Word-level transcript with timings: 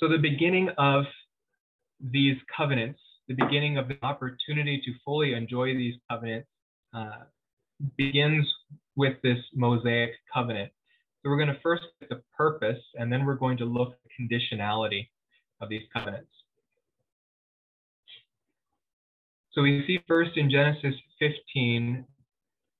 So 0.00 0.08
the 0.08 0.16
beginning 0.16 0.70
of 0.78 1.04
these 2.00 2.36
covenants, 2.56 2.98
the 3.28 3.34
beginning 3.34 3.76
of 3.76 3.86
the 3.86 3.98
opportunity 4.02 4.80
to 4.82 4.92
fully 5.04 5.34
enjoy 5.34 5.74
these 5.74 5.94
covenants, 6.10 6.48
uh, 6.94 7.24
begins 7.98 8.46
with 8.96 9.16
this 9.22 9.38
Mosaic 9.54 10.12
covenant. 10.32 10.72
So 11.22 11.28
we're 11.28 11.36
going 11.36 11.54
to 11.54 11.60
first 11.62 11.82
get 12.00 12.08
the 12.08 12.22
purpose, 12.34 12.80
and 12.94 13.12
then 13.12 13.26
we're 13.26 13.34
going 13.34 13.58
to 13.58 13.66
look 13.66 13.92
at 13.92 13.98
the 14.04 14.24
conditionality 14.24 15.08
of 15.60 15.68
these 15.68 15.82
covenants. 15.94 16.30
So 19.52 19.60
we 19.60 19.84
see 19.86 19.98
first 20.08 20.30
in 20.36 20.50
Genesis 20.50 20.94
15, 21.18 22.06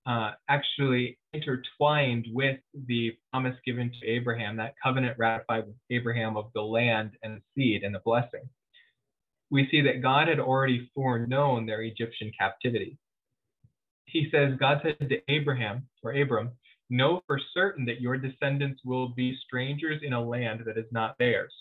uh, 0.07 0.31
actually 0.49 1.19
intertwined 1.33 2.27
with 2.33 2.59
the 2.87 3.17
promise 3.31 3.57
given 3.65 3.91
to 3.91 4.07
Abraham, 4.07 4.57
that 4.57 4.75
covenant 4.83 5.19
ratified 5.19 5.67
with 5.67 5.77
Abraham 5.91 6.37
of 6.37 6.51
the 6.55 6.63
land 6.63 7.13
and 7.23 7.41
seed 7.55 7.83
and 7.83 7.95
the 7.95 8.03
blessing. 8.05 8.49
We 9.51 9.69
see 9.71 9.81
that 9.83 10.03
God 10.03 10.29
had 10.29 10.41
already 10.41 10.91
foreknown 10.95 11.67
their 11.67 11.83
Egyptian 11.83 12.33
captivity. 12.39 12.99
He 14.07 14.29
says, 14.31 14.59
God 14.59 14.81
said 14.83 15.09
to 15.09 15.21
Abraham, 15.29 15.89
or 16.03 16.13
Abram, 16.13 16.51
Know 16.93 17.23
for 17.27 17.39
certain 17.55 17.85
that 17.85 18.01
your 18.01 18.17
descendants 18.17 18.81
will 18.85 19.11
be 19.11 19.39
strangers 19.47 20.03
in 20.03 20.13
a 20.13 20.23
land 20.23 20.63
that 20.67 20.77
is 20.77 20.91
not 20.91 21.17
theirs, 21.19 21.53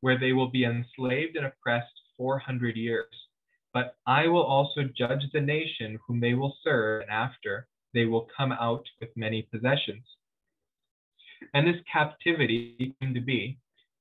where 0.00 0.18
they 0.18 0.32
will 0.32 0.48
be 0.48 0.64
enslaved 0.64 1.36
and 1.36 1.46
oppressed 1.46 1.92
400 2.16 2.76
years. 2.76 3.12
But 3.74 3.96
I 4.06 4.28
will 4.28 4.44
also 4.44 4.82
judge 4.96 5.24
the 5.32 5.40
nation 5.40 5.98
whom 6.06 6.20
they 6.20 6.34
will 6.34 6.56
serve, 6.62 7.02
and 7.02 7.10
after 7.10 7.66
they 7.94 8.04
will 8.04 8.28
come 8.36 8.52
out 8.52 8.84
with 9.00 9.10
many 9.16 9.42
possessions. 9.42 10.04
And 11.54 11.66
this 11.66 11.80
captivity 11.90 12.94
came 13.00 13.14
to 13.14 13.20
be. 13.20 13.58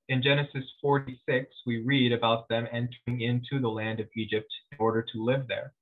In 0.10 0.24
Genesis 0.24 0.64
46, 0.82 1.48
we 1.66 1.82
read 1.84 2.12
about 2.12 2.50
them 2.50 2.68
entering 2.72 3.22
into 3.22 3.62
the 3.62 3.70
land 3.70 4.00
of 4.00 4.08
Egypt 4.16 4.52
in 4.72 4.78
order 4.80 5.02
to 5.04 5.24
live 5.24 5.48
there. 5.48 5.74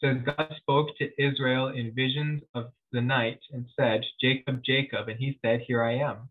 So 0.00 0.14
God 0.14 0.54
spoke 0.56 0.96
to 0.98 1.22
Israel 1.22 1.68
in 1.68 1.94
visions 1.94 2.42
of 2.54 2.72
the 2.92 3.00
night 3.00 3.40
and 3.52 3.66
said, 3.78 4.00
Jacob, 4.20 4.62
Jacob, 4.64 5.08
and 5.08 5.18
he 5.18 5.38
said, 5.42 5.60
Here 5.66 5.82
I 5.82 5.96
am. 5.96 6.28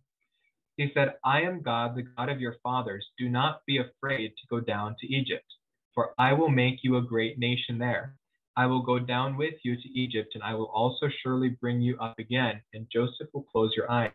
He 0.78 0.92
said, 0.94 1.16
I 1.26 1.42
am 1.42 1.62
God, 1.62 1.96
the 1.96 2.04
God 2.04 2.30
of 2.30 2.40
your 2.40 2.56
fathers. 2.64 3.06
Do 3.18 3.30
not 3.30 3.62
be 3.68 3.78
afraid 3.78 4.30
to 4.30 4.48
go 4.50 4.60
down 4.60 4.96
to 5.00 5.14
Egypt, 5.14 5.46
for 5.94 6.14
I 6.18 6.34
will 6.34 6.50
make 6.50 6.84
you 6.84 6.98
a 6.98 7.02
great 7.02 7.38
nation 7.38 7.78
there. 7.78 8.16
I 8.60 8.66
will 8.66 8.82
go 8.82 9.00
down 9.00 9.38
with 9.38 9.54
you 9.64 9.78
to 9.78 9.90
Egypt, 9.98 10.32
and 10.36 10.44
I 10.44 10.54
will 10.54 10.72
also 10.82 11.08
surely 11.24 11.48
bring 11.48 11.80
you 11.80 11.98
up 11.98 12.20
again, 12.20 12.60
and 12.74 12.86
Joseph 12.92 13.30
will 13.34 13.44
close 13.44 13.72
your 13.74 13.90
eyes. 13.90 14.12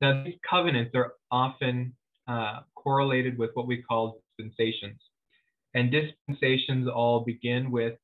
Now, 0.00 0.24
these 0.24 0.38
covenants 0.48 0.92
are 0.94 1.12
often 1.30 1.94
uh, 2.26 2.60
correlated 2.74 3.36
with 3.36 3.50
what 3.52 3.66
we 3.66 3.82
call 3.82 4.22
dispensations. 4.38 4.98
And 5.74 5.90
dispensations 5.90 6.88
all 6.88 7.20
begin 7.20 7.70
with 7.70 7.98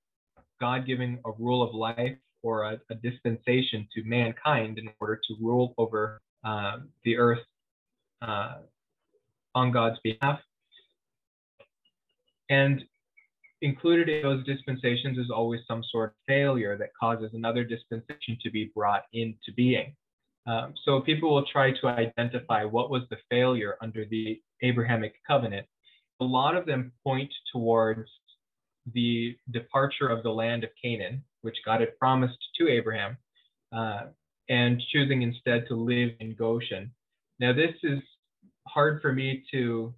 God 0.61 0.87
giving 0.87 1.19
a 1.25 1.31
rule 1.39 1.63
of 1.63 1.75
life 1.75 2.19
or 2.43 2.65
a, 2.65 2.79
a 2.91 2.95
dispensation 2.97 3.89
to 3.95 4.05
mankind 4.05 4.77
in 4.77 4.91
order 5.01 5.17
to 5.29 5.35
rule 5.41 5.73
over 5.79 6.21
uh, 6.45 6.81
the 7.05 7.17
earth 7.17 7.47
uh, 8.21 8.57
on 9.55 9.73
God's 9.73 9.99
behalf. 10.05 10.41
And 12.51 12.85
included 13.63 14.09
in 14.09 14.23
those 14.23 14.45
dispensations 14.45 15.19
is 15.19 15.31
always 15.31 15.61
some 15.67 15.83
sort 15.91 16.11
of 16.11 16.15
failure 16.27 16.77
that 16.79 16.91
causes 16.99 17.31
another 17.35 17.65
dispensation 17.65 18.39
to 18.43 18.51
be 18.51 18.71
brought 18.75 19.05
into 19.13 19.53
being. 19.57 19.95
Um, 20.47 20.75
so 20.85 21.01
people 21.01 21.35
will 21.35 21.45
try 21.45 21.73
to 21.73 21.87
identify 21.89 22.65
what 22.65 22.91
was 22.91 23.03
the 23.11 23.19
failure 23.31 23.77
under 23.83 24.05
the 24.07 24.41
Abrahamic 24.63 25.15
covenant. 25.27 25.67
A 26.21 26.25
lot 26.25 26.57
of 26.57 26.67
them 26.67 26.93
point 27.05 27.33
towards 27.53 28.09
the 28.95 29.37
departure 29.51 30.09
of 30.09 30.23
the 30.23 30.31
land 30.31 30.65
of 30.65 30.71
Canaan, 30.83 31.23
which 31.43 31.57
God 31.65 31.81
had 31.81 31.99
promised 31.99 32.39
to 32.59 32.69
Abraham, 32.69 33.19
uh, 33.77 34.07
and 34.49 34.81
choosing 34.91 35.23
instead 35.23 35.67
to 35.69 35.75
live 35.75 36.11
in 36.21 36.35
Goshen. 36.35 36.91
Now, 37.39 37.53
this 37.53 37.75
is 37.83 37.99
hard 38.67 39.03
for 39.03 39.13
me 39.13 39.45
to 39.53 39.95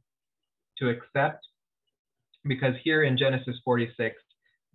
to 0.79 0.89
accept 0.89 1.47
because 2.45 2.75
here 2.83 3.05
in 3.05 3.19
Genesis 3.19 3.57
46, 3.65 4.17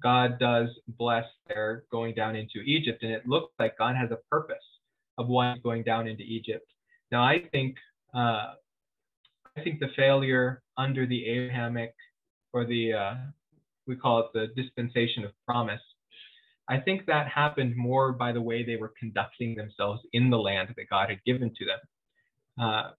God 0.01 0.37
does 0.39 0.69
bless 0.87 1.25
their 1.47 1.83
going 1.91 2.13
down 2.13 2.35
into 2.35 2.59
Egypt, 2.65 3.03
and 3.03 3.11
it 3.11 3.27
looks 3.27 3.53
like 3.59 3.77
God 3.77 3.95
has 3.95 4.11
a 4.11 4.19
purpose 4.29 4.57
of 5.17 5.27
why 5.27 5.55
going 5.63 5.83
down 5.83 6.07
into 6.07 6.23
Egypt. 6.23 6.67
Now, 7.11 7.23
I 7.23 7.43
think 7.51 7.75
uh, 8.13 8.53
I 9.57 9.61
think 9.63 9.79
the 9.79 9.89
failure 9.95 10.61
under 10.77 11.05
the 11.05 11.25
Abrahamic 11.25 11.93
or 12.53 12.65
the 12.65 12.93
uh, 12.93 13.13
we 13.87 13.95
call 13.95 14.19
it 14.19 14.25
the 14.33 14.47
dispensation 14.61 15.23
of 15.23 15.31
promise. 15.45 15.81
I 16.67 16.79
think 16.79 17.05
that 17.05 17.27
happened 17.27 17.75
more 17.75 18.11
by 18.11 18.31
the 18.31 18.41
way 18.41 18.63
they 18.63 18.75
were 18.75 18.93
conducting 18.99 19.55
themselves 19.55 20.01
in 20.13 20.29
the 20.29 20.37
land 20.37 20.73
that 20.75 20.89
God 20.89 21.09
had 21.09 21.23
given 21.23 21.53
to 21.55 21.65
them. 21.65 21.79
Uh, 22.59 22.91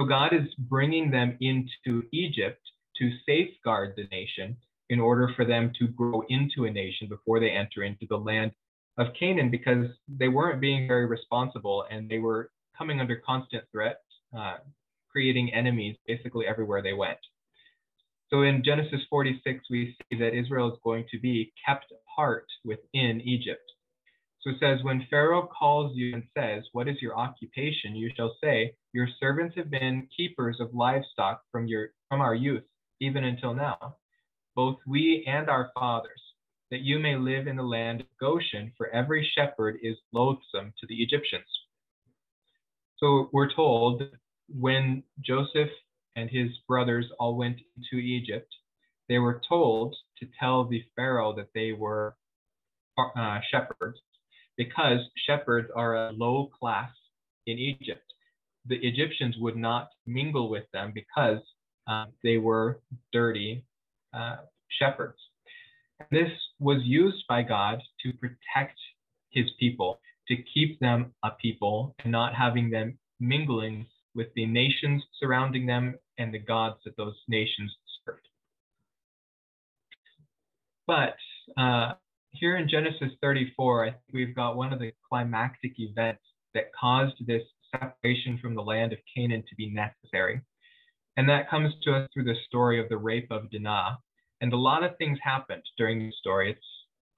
so 0.00 0.06
God 0.06 0.32
is 0.32 0.48
bringing 0.58 1.10
them 1.10 1.36
into 1.40 2.02
Egypt 2.12 2.60
to 2.98 3.10
safeguard 3.26 3.94
the 3.96 4.04
nation 4.10 4.56
in 4.90 5.00
order 5.00 5.30
for 5.36 5.44
them 5.44 5.72
to 5.78 5.88
grow 5.88 6.22
into 6.28 6.64
a 6.64 6.70
nation 6.70 7.08
before 7.08 7.40
they 7.40 7.50
enter 7.50 7.82
into 7.82 8.06
the 8.08 8.16
land 8.16 8.52
of 8.98 9.06
Canaan 9.18 9.50
because 9.50 9.86
they 10.06 10.28
weren't 10.28 10.60
being 10.60 10.86
very 10.86 11.06
responsible 11.06 11.84
and 11.90 12.08
they 12.08 12.18
were 12.18 12.50
coming 12.76 13.00
under 13.00 13.16
constant 13.16 13.64
threat, 13.72 14.00
uh, 14.36 14.56
creating 15.10 15.52
enemies 15.54 15.96
basically 16.06 16.46
everywhere 16.46 16.82
they 16.82 16.92
went. 16.92 17.18
So 18.28 18.42
in 18.42 18.62
Genesis 18.64 19.00
46, 19.10 19.64
we 19.70 19.94
see 20.10 20.18
that 20.18 20.34
Israel 20.34 20.72
is 20.72 20.78
going 20.82 21.04
to 21.10 21.18
be 21.18 21.52
kept 21.66 21.86
apart 21.92 22.46
within 22.64 23.20
Egypt. 23.22 23.62
So 24.40 24.50
it 24.50 24.56
says, 24.58 24.82
When 24.82 25.06
Pharaoh 25.08 25.48
calls 25.58 25.92
you 25.94 26.14
and 26.14 26.24
says, 26.36 26.64
What 26.72 26.88
is 26.88 27.00
your 27.00 27.16
occupation? 27.16 27.94
You 27.94 28.10
shall 28.16 28.34
say, 28.42 28.74
Your 28.92 29.06
servants 29.20 29.54
have 29.56 29.70
been 29.70 30.08
keepers 30.16 30.58
of 30.60 30.74
livestock 30.74 31.42
from, 31.52 31.66
your, 31.66 31.90
from 32.08 32.20
our 32.20 32.34
youth 32.34 32.64
even 33.02 33.24
until 33.24 33.52
now, 33.52 33.96
both 34.54 34.78
we 34.86 35.24
and 35.26 35.50
our 35.50 35.70
fathers, 35.74 36.22
that 36.70 36.82
you 36.82 36.98
may 36.98 37.16
live 37.16 37.48
in 37.48 37.56
the 37.56 37.62
land 37.62 38.00
of 38.00 38.06
Goshen, 38.20 38.72
for 38.76 38.88
every 38.90 39.28
shepherd 39.34 39.78
is 39.82 39.96
loathsome 40.12 40.72
to 40.78 40.86
the 40.86 41.02
Egyptians. 41.02 41.50
So 42.98 43.28
we're 43.32 43.52
told 43.52 44.02
when 44.48 45.02
Joseph 45.20 45.70
and 46.14 46.30
his 46.30 46.50
brothers 46.68 47.06
all 47.18 47.36
went 47.36 47.58
to 47.90 47.96
Egypt, 47.96 48.54
they 49.08 49.18
were 49.18 49.42
told 49.48 49.96
to 50.20 50.26
tell 50.38 50.64
the 50.64 50.84
Pharaoh 50.94 51.34
that 51.34 51.52
they 51.54 51.72
were 51.72 52.14
uh, 53.16 53.40
shepherds, 53.50 53.98
because 54.56 55.00
shepherds 55.26 55.68
are 55.74 56.08
a 56.08 56.12
low 56.12 56.50
class 56.58 56.90
in 57.46 57.58
Egypt. 57.58 58.04
The 58.66 58.76
Egyptians 58.76 59.34
would 59.38 59.56
not 59.56 59.88
mingle 60.06 60.48
with 60.48 60.66
them 60.72 60.92
because 60.94 61.40
um, 61.86 62.08
they 62.22 62.38
were 62.38 62.80
dirty 63.12 63.64
uh, 64.14 64.36
shepherds. 64.78 65.18
This 66.10 66.30
was 66.58 66.80
used 66.84 67.24
by 67.28 67.42
God 67.42 67.80
to 68.02 68.12
protect 68.14 68.78
his 69.30 69.46
people, 69.58 70.00
to 70.28 70.36
keep 70.54 70.78
them 70.80 71.12
a 71.24 71.30
people 71.40 71.94
and 72.00 72.12
not 72.12 72.34
having 72.34 72.70
them 72.70 72.98
mingling 73.20 73.86
with 74.14 74.28
the 74.34 74.46
nations 74.46 75.02
surrounding 75.18 75.66
them 75.66 75.96
and 76.18 76.32
the 76.32 76.38
gods 76.38 76.76
that 76.84 76.96
those 76.96 77.16
nations 77.28 77.74
served. 78.04 78.28
But 80.86 81.16
uh, 81.56 81.94
here 82.32 82.56
in 82.56 82.68
Genesis 82.68 83.12
34, 83.22 83.86
I 83.86 83.90
think 83.90 84.02
we've 84.12 84.34
got 84.34 84.56
one 84.56 84.72
of 84.72 84.78
the 84.78 84.92
climactic 85.08 85.72
events 85.78 86.22
that 86.54 86.72
caused 86.78 87.14
this 87.26 87.42
separation 87.74 88.38
from 88.40 88.54
the 88.54 88.62
land 88.62 88.92
of 88.92 88.98
Canaan 89.14 89.42
to 89.48 89.54
be 89.56 89.70
necessary. 89.70 90.40
And 91.16 91.28
that 91.28 91.50
comes 91.50 91.74
to 91.82 91.94
us 91.94 92.08
through 92.12 92.24
the 92.24 92.36
story 92.46 92.80
of 92.80 92.88
the 92.88 92.96
rape 92.96 93.30
of 93.30 93.50
Dinah. 93.50 93.98
And 94.40 94.52
a 94.52 94.56
lot 94.56 94.82
of 94.82 94.96
things 94.96 95.18
happened 95.22 95.62
during 95.76 95.98
the 95.98 96.12
story. 96.18 96.50
It's 96.50 96.66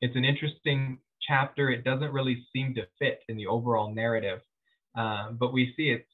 it's 0.00 0.17
an 0.17 0.25
interesting 0.25 0.99
chapter. 1.26 1.70
It 1.70 1.85
doesn't 1.85 2.12
really 2.12 2.44
seem 2.52 2.75
to 2.75 2.87
fit 2.99 3.20
in 3.29 3.37
the 3.37 3.46
overall 3.46 3.94
narrative, 3.94 4.41
uh, 4.99 5.31
but 5.32 5.52
we 5.52 5.73
see 5.76 5.91
it's 5.91 6.08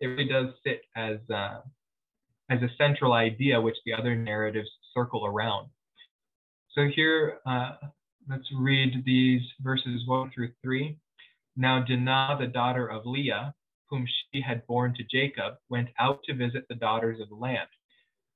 it 0.00 0.06
really 0.06 0.28
does 0.28 0.46
sit 0.64 0.82
as 0.96 1.18
uh, 1.34 1.60
as 2.50 2.62
a 2.62 2.74
central 2.78 3.12
idea 3.12 3.60
which 3.60 3.76
the 3.84 3.92
other 3.92 4.14
narratives 4.14 4.68
circle 4.94 5.26
around. 5.26 5.68
So 6.72 6.88
here, 6.94 7.38
uh, 7.46 7.72
let's 8.28 8.48
read 8.54 9.02
these 9.04 9.42
verses 9.60 10.02
one 10.06 10.30
through 10.34 10.52
three. 10.62 10.98
Now 11.56 11.84
Dinah, 11.84 12.36
the 12.38 12.46
daughter 12.46 12.86
of 12.86 13.06
Leah, 13.06 13.54
whom 13.88 14.06
she 14.06 14.40
had 14.40 14.66
borne 14.66 14.94
to 14.94 15.04
Jacob, 15.04 15.54
went 15.68 15.88
out 15.98 16.20
to 16.24 16.34
visit 16.34 16.66
the 16.68 16.74
daughters 16.74 17.20
of 17.20 17.28
the 17.28 17.34
land. 17.34 17.68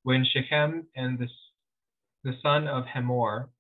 When 0.03 0.25
Shechem 0.25 0.87
and 0.97 1.19
the, 1.19 1.29
the 2.25 2.37
son 2.43 2.69
of 2.69 2.87
Hamor, 2.87 3.51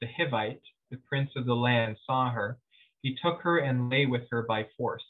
the 0.00 0.06
Hivite, 0.06 0.62
the 0.90 0.98
prince 1.08 1.30
of 1.36 1.46
the 1.46 1.54
land, 1.54 1.96
saw 2.06 2.30
her, 2.30 2.58
he 3.02 3.16
took 3.22 3.40
her 3.42 3.58
and 3.58 3.90
lay 3.90 4.06
with 4.06 4.22
her 4.30 4.42
by 4.42 4.66
force. 4.76 5.04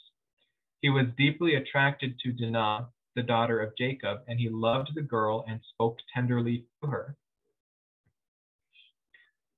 He 0.81 0.91
was 0.91 1.07
deeply 1.17 1.57
attracted 1.57 2.19
to 2.21 2.33
Dinah, 2.33 2.89
the 3.17 3.23
daughter 3.23 3.61
of 3.61 3.77
Jacob, 3.77 4.21
and 4.29 4.39
he 4.39 4.49
loved 4.49 4.91
the 4.95 5.03
girl 5.03 5.45
and 5.49 5.61
spoke 5.75 5.99
tenderly 6.15 6.65
to 6.83 6.91
her. 6.91 7.17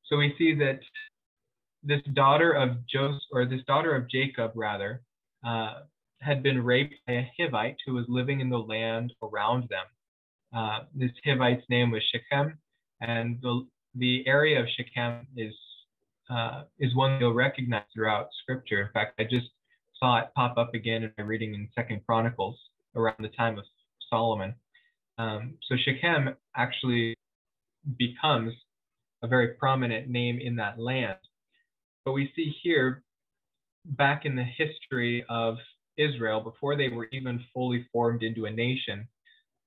So 0.07 0.17
we 0.17 0.35
see 0.37 0.55
that 0.57 0.81
this 1.83 2.03
daughter 2.15 2.53
of 2.53 2.87
Joseph, 2.87 3.23
or 3.33 3.45
this 3.45 3.63
daughter 3.67 3.95
of 3.95 4.11
Jacob, 4.11 4.53
rather, 4.55 5.03
uh, 5.47 5.81
had 6.23 6.43
been 6.43 6.65
raped 6.65 6.95
by 7.07 7.15
a 7.15 7.31
Hivite 7.39 7.77
who 7.85 7.95
was 7.95 8.05
living 8.09 8.41
in 8.41 8.49
the 8.49 8.59
land 8.59 9.13
around 9.23 9.69
them. 9.69 9.85
Uh, 10.57 10.81
this 10.95 11.11
Hivite's 11.27 11.69
name 11.69 11.91
was 11.91 12.03
Shechem, 12.13 12.59
and 13.01 13.39
the 13.43 13.67
the 13.95 14.27
area 14.27 14.61
of 14.61 14.67
Shechem 14.77 15.27
is 15.37 15.55
uh, 16.31 16.63
is 16.79 16.95
one 16.95 17.19
you'll 17.21 17.35
recognize 17.35 17.85
throughout 17.95 18.29
Scripture. 18.43 18.83
In 18.83 18.89
fact, 18.93 19.19
I 19.19 19.25
just 19.25 19.49
saw 19.99 20.19
it 20.19 20.29
pop 20.35 20.57
up 20.57 20.75
again 20.75 21.03
in 21.03 21.13
my 21.19 21.25
reading 21.25 21.55
in 21.55 21.69
Second 21.75 22.01
Chronicles 22.07 22.59
around 22.95 23.17
the 23.19 23.29
time 23.29 23.59
of 23.59 23.65
Solomon. 24.09 24.55
Um, 25.19 25.55
so 25.69 25.77
Shechem 25.77 26.35
actually 26.57 27.15
becomes 27.99 28.53
a 29.23 29.29
very 29.29 29.49
prominent 29.55 30.09
name 30.09 30.39
in 30.41 30.57
that 30.57 30.79
land. 30.79 31.19
But 32.05 32.13
we 32.13 32.33
see 32.35 32.55
here, 32.63 33.03
back 33.85 34.25
in 34.25 34.37
the 34.37 34.45
history 34.45 35.25
of 35.29 35.57
Israel, 35.97 36.41
before 36.41 36.77
they 36.77 36.89
were 36.89 37.09
even 37.13 37.45
fully 37.53 37.87
formed 37.93 38.23
into 38.23 38.47
a 38.47 38.51
nation, 38.51 39.07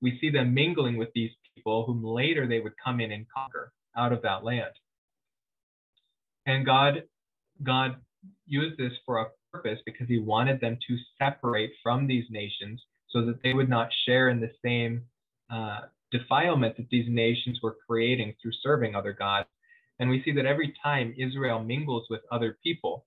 we 0.00 0.18
see 0.20 0.30
them 0.30 0.54
mingling 0.54 0.96
with 0.96 1.08
these 1.14 1.30
people 1.54 1.84
whom 1.86 2.04
later 2.04 2.46
they 2.46 2.60
would 2.60 2.74
come 2.82 3.00
in 3.00 3.12
and 3.12 3.26
conquer 3.34 3.72
out 3.96 4.12
of 4.12 4.22
that 4.22 4.44
land. 4.44 4.72
And 6.46 6.64
God, 6.64 7.04
God 7.62 7.96
used 8.46 8.78
this 8.78 8.92
for 9.04 9.18
a 9.18 9.26
purpose 9.52 9.80
because 9.84 10.08
he 10.08 10.18
wanted 10.18 10.60
them 10.60 10.78
to 10.86 10.96
separate 11.18 11.72
from 11.82 12.06
these 12.06 12.24
nations 12.30 12.82
so 13.08 13.24
that 13.24 13.42
they 13.42 13.54
would 13.54 13.68
not 13.68 13.88
share 14.04 14.28
in 14.28 14.40
the 14.40 14.50
same 14.64 15.02
uh, 15.50 15.80
defilement 16.12 16.76
that 16.76 16.88
these 16.90 17.06
nations 17.08 17.58
were 17.62 17.76
creating 17.88 18.34
through 18.40 18.52
serving 18.62 18.94
other 18.94 19.12
gods. 19.12 19.48
And 19.98 20.10
we 20.10 20.22
see 20.24 20.32
that 20.32 20.46
every 20.46 20.74
time 20.82 21.14
Israel 21.16 21.62
mingles 21.62 22.06
with 22.10 22.20
other 22.30 22.58
people, 22.62 23.06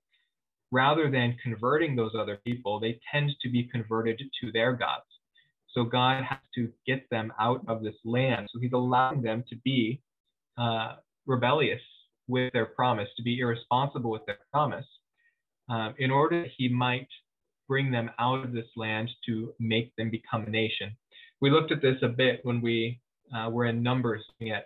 rather 0.72 1.10
than 1.10 1.38
converting 1.42 1.96
those 1.96 2.12
other 2.18 2.40
people, 2.46 2.80
they 2.80 3.00
tend 3.12 3.32
to 3.42 3.50
be 3.50 3.64
converted 3.64 4.22
to 4.42 4.52
their 4.52 4.74
gods. 4.74 5.06
So 5.72 5.84
God 5.84 6.24
has 6.24 6.40
to 6.56 6.72
get 6.86 7.10
them 7.10 7.32
out 7.40 7.62
of 7.68 7.84
this 7.84 7.96
land. 8.04 8.50
So 8.52 8.60
he's 8.60 8.74
allowing 8.74 9.22
them 9.22 9.44
to 9.50 9.56
be 9.64 10.02
uh, 10.58 10.96
rebellious 11.26 11.82
with 12.28 12.54
their 12.54 12.66
promise, 12.66 13.08
to 13.18 13.24
be 13.24 13.40
irresponsible 13.40 14.12
with 14.12 14.26
their 14.26 14.40
promise, 14.52 14.86
um, 15.70 15.96
in 15.98 16.12
order 16.12 16.44
that 16.44 16.52
he 16.58 16.68
might 16.68 17.08
bring 17.68 17.92
them 17.92 18.10
out 18.20 18.44
of 18.44 18.52
this 18.52 18.66
land 18.76 19.10
to 19.28 19.54
make 19.60 19.96
them 19.96 20.10
become 20.10 20.44
a 20.46 20.50
nation. 20.50 20.96
We 21.40 21.52
looked 21.52 21.72
at 21.72 21.82
this 21.82 21.98
a 22.02 22.08
bit 22.08 22.40
when 22.44 22.62
we 22.62 23.00
uh, 23.36 23.50
were 23.50 23.66
in 23.66 23.84
Numbers 23.84 24.24
looking 24.28 24.54
at 24.54 24.66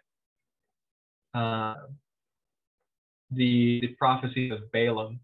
uh, 1.38 1.76
the, 3.32 3.80
the 3.82 3.96
prophecy 4.00 4.50
of 4.50 4.72
Balaam. 4.72 5.20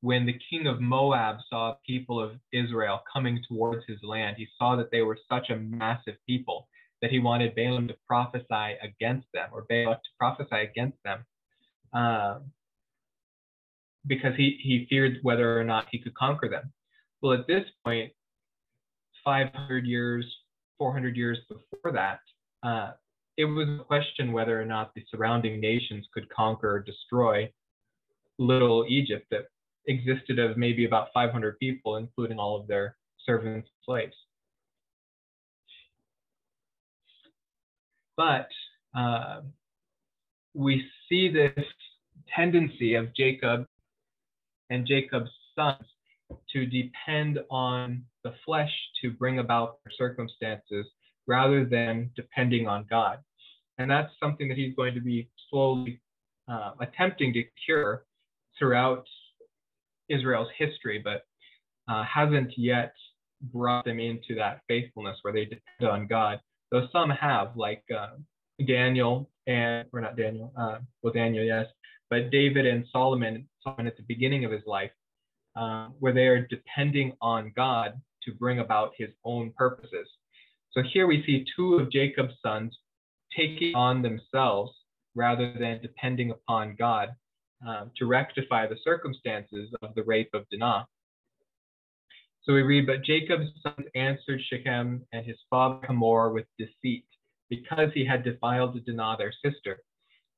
When 0.00 0.26
the 0.26 0.38
king 0.50 0.66
of 0.66 0.80
Moab 0.80 1.38
saw 1.48 1.74
people 1.86 2.22
of 2.22 2.32
Israel 2.52 3.00
coming 3.12 3.42
towards 3.48 3.84
his 3.86 3.98
land, 4.02 4.36
he 4.36 4.46
saw 4.58 4.76
that 4.76 4.90
they 4.90 5.02
were 5.02 5.18
such 5.28 5.50
a 5.50 5.56
massive 5.56 6.16
people 6.26 6.68
that 7.02 7.10
he 7.10 7.18
wanted 7.18 7.54
Balaam 7.54 7.88
to 7.88 7.96
prophesy 8.06 8.76
against 8.82 9.26
them, 9.32 9.48
or 9.52 9.66
Balak 9.68 10.02
to 10.02 10.10
prophesy 10.18 10.56
against 10.56 10.98
them. 11.04 11.24
Uh, 11.92 12.38
because 14.06 14.34
he, 14.36 14.58
he 14.62 14.86
feared 14.88 15.18
whether 15.22 15.58
or 15.58 15.64
not 15.64 15.86
he 15.90 15.98
could 15.98 16.14
conquer 16.14 16.48
them. 16.48 16.72
Well, 17.20 17.32
at 17.32 17.46
this 17.46 17.64
point, 17.84 18.12
500 19.24 19.84
years, 19.84 20.24
400 20.78 21.16
years 21.16 21.38
before 21.48 21.92
that, 21.92 22.20
uh, 22.62 22.92
it 23.36 23.44
was 23.44 23.68
a 23.68 23.84
question 23.84 24.32
whether 24.32 24.60
or 24.60 24.64
not 24.64 24.94
the 24.94 25.04
surrounding 25.10 25.60
nations 25.60 26.06
could 26.14 26.28
conquer 26.30 26.76
or 26.76 26.80
destroy 26.80 27.50
little 28.38 28.86
Egypt 28.88 29.26
that 29.30 29.46
existed 29.86 30.38
of 30.38 30.56
maybe 30.56 30.84
about 30.84 31.08
500 31.14 31.58
people, 31.58 31.96
including 31.96 32.38
all 32.38 32.60
of 32.60 32.66
their 32.66 32.96
servants 33.24 33.68
and 33.68 33.84
slaves. 33.84 34.14
But 38.16 38.48
uh, 38.96 39.40
we 40.54 40.84
see 41.08 41.28
this 41.30 41.64
tendency 42.34 42.94
of 42.94 43.14
Jacob 43.14 43.66
and 44.70 44.86
Jacob's 44.86 45.30
sons 45.54 45.84
to 46.52 46.66
depend 46.66 47.38
on 47.50 48.04
the 48.24 48.34
flesh 48.44 48.72
to 49.02 49.10
bring 49.10 49.38
about 49.38 49.78
their 49.84 49.92
circumstances 49.96 50.86
rather 51.26 51.64
than 51.64 52.10
depending 52.16 52.66
on 52.66 52.86
God. 52.88 53.18
And 53.78 53.90
that's 53.90 54.12
something 54.20 54.48
that 54.48 54.56
he's 54.56 54.74
going 54.74 54.94
to 54.94 55.00
be 55.00 55.28
slowly 55.50 56.00
uh, 56.48 56.72
attempting 56.80 57.32
to 57.34 57.44
cure 57.64 58.04
throughout 58.58 59.06
Israel's 60.08 60.48
history, 60.56 61.00
but 61.02 61.22
uh, 61.88 62.04
hasn't 62.04 62.52
yet 62.56 62.94
brought 63.52 63.84
them 63.84 64.00
into 64.00 64.34
that 64.36 64.60
faithfulness 64.68 65.18
where 65.22 65.32
they 65.32 65.44
depend 65.44 65.90
on 65.90 66.06
God. 66.06 66.40
Though 66.70 66.88
some 66.92 67.10
have, 67.10 67.56
like 67.56 67.84
uh, 67.96 68.16
Daniel 68.66 69.30
and, 69.46 69.86
or 69.92 70.00
not 70.00 70.16
Daniel, 70.16 70.52
uh, 70.58 70.78
well, 71.02 71.12
Daniel, 71.12 71.44
yes, 71.44 71.66
but 72.10 72.30
David 72.30 72.66
and 72.66 72.84
Solomon, 72.92 73.48
Solomon 73.62 73.86
at 73.86 73.96
the 73.96 74.04
beginning 74.08 74.44
of 74.44 74.50
his 74.50 74.62
life, 74.66 74.90
uh, 75.56 75.88
where 76.00 76.12
they 76.12 76.26
are 76.26 76.46
depending 76.46 77.12
on 77.20 77.52
God 77.54 78.00
to 78.24 78.34
bring 78.34 78.58
about 78.58 78.92
his 78.96 79.10
own 79.24 79.52
purposes. 79.56 80.08
So 80.72 80.82
here 80.82 81.06
we 81.06 81.24
see 81.24 81.46
two 81.54 81.74
of 81.74 81.90
Jacob's 81.90 82.34
sons 82.44 82.76
taking 83.36 83.74
on 83.74 84.02
themselves 84.02 84.72
rather 85.14 85.52
than 85.58 85.80
depending 85.80 86.30
upon 86.30 86.76
God 86.76 87.10
um, 87.66 87.90
to 87.96 88.06
rectify 88.06 88.66
the 88.66 88.78
circumstances 88.82 89.70
of 89.82 89.94
the 89.94 90.02
rape 90.02 90.30
of 90.34 90.48
Dinah. 90.50 90.86
So 92.42 92.54
we 92.54 92.62
read, 92.62 92.86
But 92.86 93.04
Jacob's 93.04 93.50
sons 93.62 93.88
answered 93.94 94.40
Shechem 94.48 95.04
and 95.12 95.26
his 95.26 95.38
father 95.50 95.86
Hamor 95.86 96.32
with 96.32 96.46
deceit, 96.58 97.04
because 97.48 97.90
he 97.94 98.04
had 98.04 98.24
defiled 98.24 98.84
Dinah 98.84 99.16
their 99.18 99.32
sister. 99.44 99.78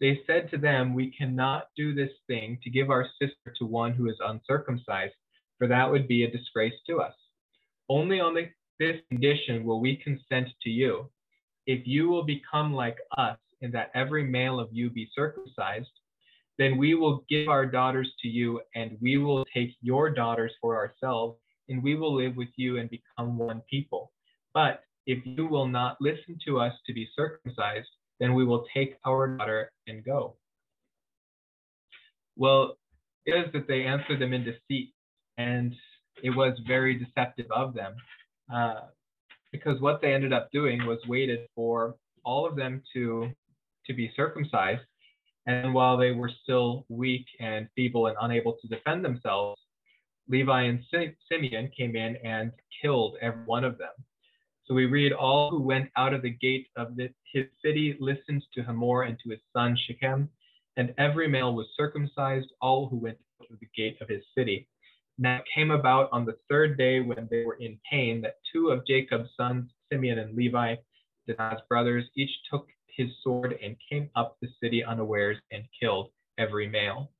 They 0.01 0.21
said 0.27 0.51
to 0.51 0.59
them, 0.59 0.95
We 0.95 1.11
cannot 1.11 1.69
do 1.77 1.95
this 1.95 2.13
thing 2.27 2.59
to 2.63 2.71
give 2.71 2.91
our 2.91 3.07
sister 3.21 3.53
to 3.59 3.67
one 3.67 3.93
who 3.93 4.09
is 4.09 4.17
uncircumcised, 4.25 5.15
for 5.59 5.67
that 5.67 5.91
would 5.91 6.07
be 6.07 6.25
a 6.25 6.31
disgrace 6.31 6.79
to 6.89 7.01
us. 7.01 7.15
Only 7.89 8.21
on 8.21 8.35
the, 8.35 8.49
this 8.79 9.01
condition 9.11 9.65
will 9.65 9.81
we 9.81 9.97
consent 9.97 10.49
to 10.63 10.71
you. 10.71 11.11
If 11.67 11.87
you 11.87 12.09
will 12.09 12.25
become 12.25 12.73
like 12.73 12.99
us, 13.17 13.39
in 13.61 13.73
that 13.73 13.91
every 13.95 14.25
male 14.25 14.61
of 14.61 14.69
you 14.73 14.89
be 14.89 15.11
circumcised, 15.15 15.91
then 16.59 16.77
we 16.77 16.95
will 16.95 17.25
give 17.29 17.49
our 17.49 17.65
daughters 17.65 18.11
to 18.23 18.29
you, 18.29 18.61
and 18.75 18.99
we 19.01 19.17
will 19.17 19.45
take 19.55 19.77
your 19.81 20.11
daughters 20.11 20.53
for 20.61 20.77
ourselves, 20.77 21.39
and 21.69 21.83
we 21.83 21.95
will 21.95 22.15
live 22.15 22.37
with 22.37 22.49
you 22.57 22.79
and 22.79 22.91
become 22.91 23.39
one 23.39 23.63
people. 23.71 24.13
But 24.53 24.83
if 25.07 25.25
you 25.25 25.47
will 25.47 25.69
not 25.69 25.97
listen 26.01 26.39
to 26.47 26.59
us 26.61 26.75
to 26.87 26.93
be 26.93 27.09
circumcised, 27.17 27.89
then 28.21 28.35
we 28.35 28.45
will 28.45 28.67
take 28.75 28.97
our 29.07 29.37
daughter 29.37 29.71
and 29.87 30.05
go. 30.05 30.37
Well, 32.37 32.77
it 33.25 33.33
is 33.33 33.53
that 33.53 33.69
they 33.69 33.85
answered 33.85 34.21
them 34.21 34.33
in 34.33 34.45
deceit, 34.45 34.93
and 35.37 35.75
it 36.23 36.31
was 36.31 36.59
very 36.67 36.95
deceptive 36.95 37.47
of 37.51 37.75
them, 37.75 37.95
uh, 38.53 38.81
because 39.53 39.81
what 39.81 40.01
they 40.01 40.13
ended 40.13 40.33
up 40.33 40.51
doing 40.53 40.87
was 40.87 40.99
waited 41.07 41.47
for 41.55 41.95
all 42.25 42.47
of 42.47 42.57
them 42.57 42.83
to 42.95 43.31
to 43.87 43.95
be 43.95 44.13
circumcised, 44.15 44.83
and 45.49 45.73
while 45.73 45.97
they 45.97 46.13
were 46.13 46.31
still 46.43 46.85
weak 46.91 47.25
and 47.41 47.69
feeble 47.75 48.07
and 48.07 48.17
unable 48.21 48.59
to 48.61 48.69
defend 48.69 49.03
themselves, 49.03 49.59
Levi 50.29 50.63
and 50.65 50.85
Simeon 51.27 51.71
came 51.77 51.97
in 51.97 52.17
and 52.17 52.53
killed 52.83 53.17
every 53.23 53.45
one 53.45 53.65
of 53.65 53.79
them. 53.79 53.93
So 54.67 54.75
we 54.75 54.85
read, 54.85 55.15
All 55.15 55.51
who 55.51 55.63
went 55.63 55.89
out 55.97 56.13
of 56.13 56.21
the 56.21 56.37
gate 56.43 56.67
of 56.77 56.97
the, 56.97 57.09
his 57.33 57.47
city 57.65 57.97
listened 57.99 58.45
to 58.55 58.63
Hamor 58.63 59.05
and 59.05 59.19
to 59.25 59.31
his 59.31 59.41
son 59.57 59.75
Shechem, 59.87 60.29
and 60.77 60.93
every 60.99 61.27
male 61.29 61.55
was 61.55 61.67
circumcised, 61.79 62.49
all 62.61 62.87
who 62.87 62.99
went 62.99 63.17
out 63.41 63.51
of 63.51 63.59
the 63.59 63.69
gate 63.75 63.97
of 64.03 64.09
his 64.09 64.23
city. 64.37 64.69
Now 65.17 65.39
it 65.39 65.45
came 65.53 65.71
about 65.71 66.11
on 66.13 66.27
the 66.27 66.37
third 66.51 66.77
day 66.77 67.01
when 67.01 67.27
they 67.31 67.45
were 67.47 67.57
in 67.59 67.81
pain 67.91 68.21
that 68.21 68.37
two 68.53 68.69
of 68.69 68.87
Jacob's 68.87 69.31
sons, 69.35 69.71
Simeon 69.91 70.19
and 70.19 70.37
Levi, 70.37 70.77
Dinah's 71.27 71.63
brothers, 71.71 72.05
each 72.17 72.31
took 72.51 72.69
his 72.99 73.09
sword 73.23 73.59
and 73.63 73.77
came 73.91 74.11
up 74.15 74.37
the 74.43 74.49
city 74.63 74.85
unawares 74.85 75.39
and 75.51 75.65
killed 75.81 76.11
every 76.37 76.69
male. 76.69 77.11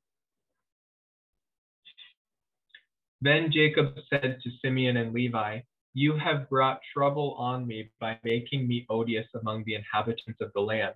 Then 3.23 3.51
Jacob 3.51 3.97
said 4.11 4.39
to 4.43 4.51
Simeon 4.63 4.99
and 4.99 5.15
Levi, 5.15 5.61
you 5.95 6.17
have 6.17 6.49
brought 6.49 6.81
trouble 6.95 7.35
on 7.39 7.67
me 7.67 7.91
by 7.99 8.19
making 8.23 8.69
me 8.69 8.87
odious 8.89 9.27
among 9.41 9.65
the 9.65 9.75
inhabitants 9.75 10.41
of 10.41 10.53
the 10.55 10.61
land, 10.61 10.95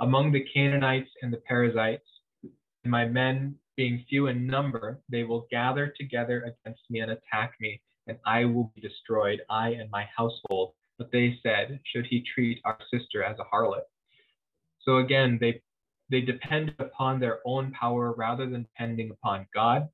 among 0.00 0.32
the 0.32 0.44
Canaanites 0.52 1.10
and 1.22 1.32
the 1.32 1.38
Perizzites. 1.48 2.06
And 2.42 2.90
my 2.90 3.06
men, 3.06 3.54
being 3.76 4.04
few 4.10 4.26
in 4.26 4.46
number, 4.46 5.00
they 5.08 5.22
will 5.22 5.46
gather 5.50 5.94
together 5.96 6.42
against 6.42 6.82
me 6.90 7.00
and 7.00 7.12
attack 7.12 7.54
me, 7.60 7.80
and 8.06 8.18
I 8.26 8.44
will 8.44 8.70
be 8.74 8.82
destroyed, 8.82 9.40
I 9.48 9.70
and 9.70 9.90
my 9.90 10.06
household, 10.14 10.74
But 10.98 11.10
they 11.12 11.38
said, 11.42 11.80
Should 11.86 12.06
he 12.06 12.22
treat 12.34 12.60
our 12.64 12.78
sister 12.92 13.22
as 13.22 13.38
a 13.38 13.44
harlot? 13.44 13.84
So 14.84 14.98
again, 14.98 15.38
they 15.40 15.60
they 16.10 16.20
depend 16.20 16.74
upon 16.78 17.20
their 17.20 17.38
own 17.46 17.72
power 17.72 18.12
rather 18.12 18.48
than 18.48 18.62
depending 18.62 19.10
upon 19.10 19.46
God. 19.54 19.88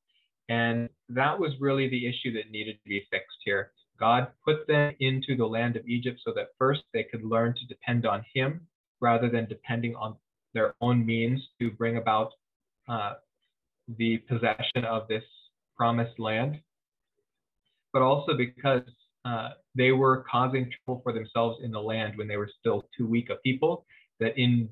And 0.48 0.88
that 1.10 1.38
was 1.38 1.52
really 1.60 1.88
the 1.88 2.06
issue 2.06 2.32
that 2.32 2.50
needed 2.50 2.78
to 2.82 2.88
be 2.88 3.06
fixed 3.10 3.38
here. 3.44 3.70
God 4.00 4.28
put 4.44 4.66
them 4.66 4.94
into 5.00 5.36
the 5.36 5.46
land 5.46 5.76
of 5.76 5.86
Egypt 5.86 6.20
so 6.24 6.32
that 6.34 6.48
first 6.58 6.82
they 6.92 7.04
could 7.04 7.22
learn 7.22 7.54
to 7.54 7.66
depend 7.66 8.06
on 8.06 8.24
Him 8.34 8.66
rather 9.00 9.28
than 9.28 9.46
depending 9.46 9.94
on 9.94 10.16
their 10.54 10.74
own 10.80 11.04
means 11.04 11.40
to 11.60 11.70
bring 11.70 11.98
about 11.98 12.32
uh, 12.88 13.14
the 13.96 14.18
possession 14.28 14.84
of 14.84 15.06
this 15.08 15.24
promised 15.76 16.18
land, 16.18 16.60
but 17.92 18.02
also 18.02 18.36
because 18.36 18.82
uh, 19.24 19.50
they 19.74 19.92
were 19.92 20.24
causing 20.30 20.70
trouble 20.84 21.00
for 21.02 21.12
themselves 21.12 21.58
in 21.62 21.70
the 21.70 21.80
land 21.80 22.16
when 22.16 22.28
they 22.28 22.36
were 22.36 22.50
still 22.58 22.88
too 22.96 23.06
weak 23.06 23.30
a 23.30 23.36
people, 23.36 23.84
that 24.20 24.36
in 24.36 24.68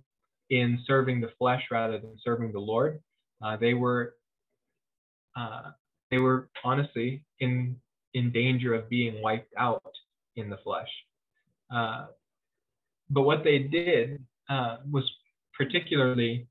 in 0.50 0.78
serving 0.86 1.20
the 1.20 1.30
flesh 1.38 1.62
rather 1.70 1.98
than 1.98 2.16
serving 2.22 2.52
the 2.52 2.60
Lord, 2.60 3.00
uh, 3.44 3.56
they 3.56 3.74
were 3.74 4.14
uh, 5.36 5.70
they 6.10 6.18
were 6.18 6.48
honestly 6.64 7.24
in 7.40 7.76
in 8.14 8.32
danger 8.32 8.74
of 8.74 8.88
being 8.88 9.20
wiped 9.22 9.52
out 9.58 9.82
in 10.36 10.48
the 10.48 10.56
flesh. 10.58 10.88
Uh, 11.74 12.06
but 13.10 13.22
what 13.22 13.44
they 13.44 13.58
did 13.58 14.24
uh, 14.48 14.78
was 14.90 15.04
particularly 15.56 16.46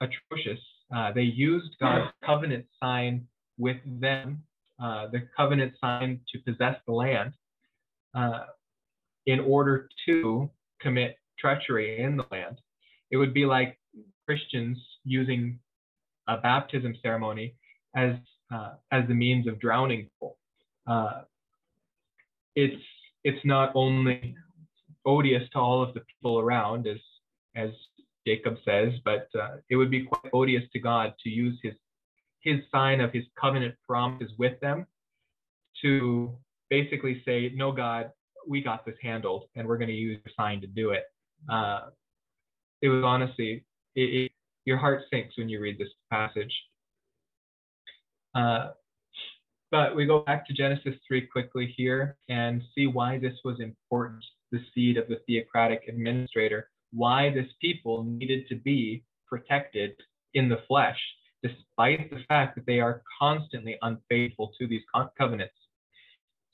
atrocious. 0.00 0.60
Uh, 0.94 1.12
they 1.12 1.22
used 1.22 1.74
God's 1.80 2.12
covenant 2.24 2.66
sign 2.82 3.26
with 3.58 3.76
them, 4.00 4.42
uh, 4.82 5.08
the 5.08 5.28
covenant 5.36 5.74
sign 5.80 6.20
to 6.32 6.38
possess 6.40 6.76
the 6.86 6.92
land, 6.92 7.32
in 9.26 9.40
order 9.40 9.88
to 10.06 10.50
commit 10.80 11.16
treachery 11.38 12.00
in 12.00 12.16
the 12.16 12.26
land. 12.30 12.60
It 13.10 13.16
would 13.16 13.34
be 13.34 13.46
like 13.46 13.78
Christians 14.26 14.78
using 15.04 15.58
a 16.26 16.36
baptism 16.36 16.94
ceremony 17.02 17.54
as 17.96 18.14
uh, 18.52 18.74
as 18.92 19.06
the 19.08 19.14
means 19.14 19.46
of 19.46 19.58
drowning 19.60 20.02
people. 20.04 20.36
Uh, 20.86 21.22
it's 22.54 22.82
it's 23.24 23.44
not 23.44 23.72
only 23.74 24.34
odious 25.06 25.42
to 25.52 25.58
all 25.58 25.82
of 25.82 25.94
the 25.94 26.00
people 26.00 26.38
around, 26.38 26.86
as 26.86 26.98
as 27.56 27.70
Jacob 28.26 28.56
says, 28.64 28.92
but 29.04 29.28
uh, 29.38 29.56
it 29.70 29.76
would 29.76 29.90
be 29.90 30.04
quite 30.04 30.30
odious 30.32 30.64
to 30.72 30.78
God 30.78 31.14
to 31.22 31.30
use 31.30 31.58
his 31.62 31.74
his 32.40 32.60
sign 32.72 33.00
of 33.00 33.12
his 33.12 33.24
covenant 33.40 33.74
promises 33.86 34.30
with 34.38 34.58
them 34.60 34.86
to 35.82 36.36
basically 36.70 37.22
say, 37.24 37.52
no, 37.54 37.72
God, 37.72 38.10
we 38.46 38.62
got 38.62 38.84
this 38.84 38.96
handled, 39.02 39.44
and 39.56 39.66
we're 39.66 39.78
going 39.78 39.88
to 39.88 39.94
use 39.94 40.18
your 40.24 40.32
sign 40.36 40.60
to 40.60 40.66
do 40.66 40.90
it. 40.90 41.04
Uh, 41.50 41.90
it 42.82 42.88
was 42.88 43.04
honestly, 43.04 43.64
it, 43.94 44.00
it, 44.00 44.32
your 44.64 44.78
heart 44.78 45.02
sinks 45.12 45.36
when 45.36 45.48
you 45.48 45.60
read 45.60 45.78
this 45.78 45.88
passage. 46.10 46.52
Uh, 48.34 48.70
but 49.70 49.94
we 49.94 50.06
go 50.06 50.20
back 50.20 50.46
to 50.46 50.54
Genesis 50.54 50.94
3 51.06 51.26
quickly 51.26 51.74
here 51.76 52.16
and 52.28 52.62
see 52.74 52.86
why 52.86 53.18
this 53.18 53.34
was 53.44 53.60
important, 53.60 54.24
the 54.52 54.60
seed 54.74 54.96
of 54.96 55.08
the 55.08 55.20
theocratic 55.26 55.82
administrator 55.88 56.70
why 56.92 57.30
this 57.30 57.46
people 57.60 58.04
needed 58.04 58.48
to 58.48 58.56
be 58.56 59.02
protected 59.26 59.92
in 60.34 60.48
the 60.48 60.60
flesh, 60.66 60.98
despite 61.42 62.10
the 62.10 62.24
fact 62.28 62.54
that 62.56 62.66
they 62.66 62.80
are 62.80 63.02
constantly 63.18 63.76
unfaithful 63.82 64.52
to 64.58 64.66
these 64.66 64.82
covenants. 65.18 65.54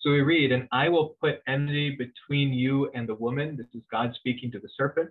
So 0.05 0.11
we 0.11 0.21
read, 0.21 0.53
And 0.53 0.69
I 0.71 0.91
will 0.91 1.17
put 1.19 1.41
enmity 1.49 1.97
between 1.97 2.53
you 2.53 2.91
and 2.95 3.09
the 3.09 3.15
woman, 3.15 3.57
this 3.57 3.67
is 3.75 3.83
God 3.91 4.13
speaking 4.15 4.53
to 4.53 4.59
the 4.59 4.69
serpent, 4.77 5.09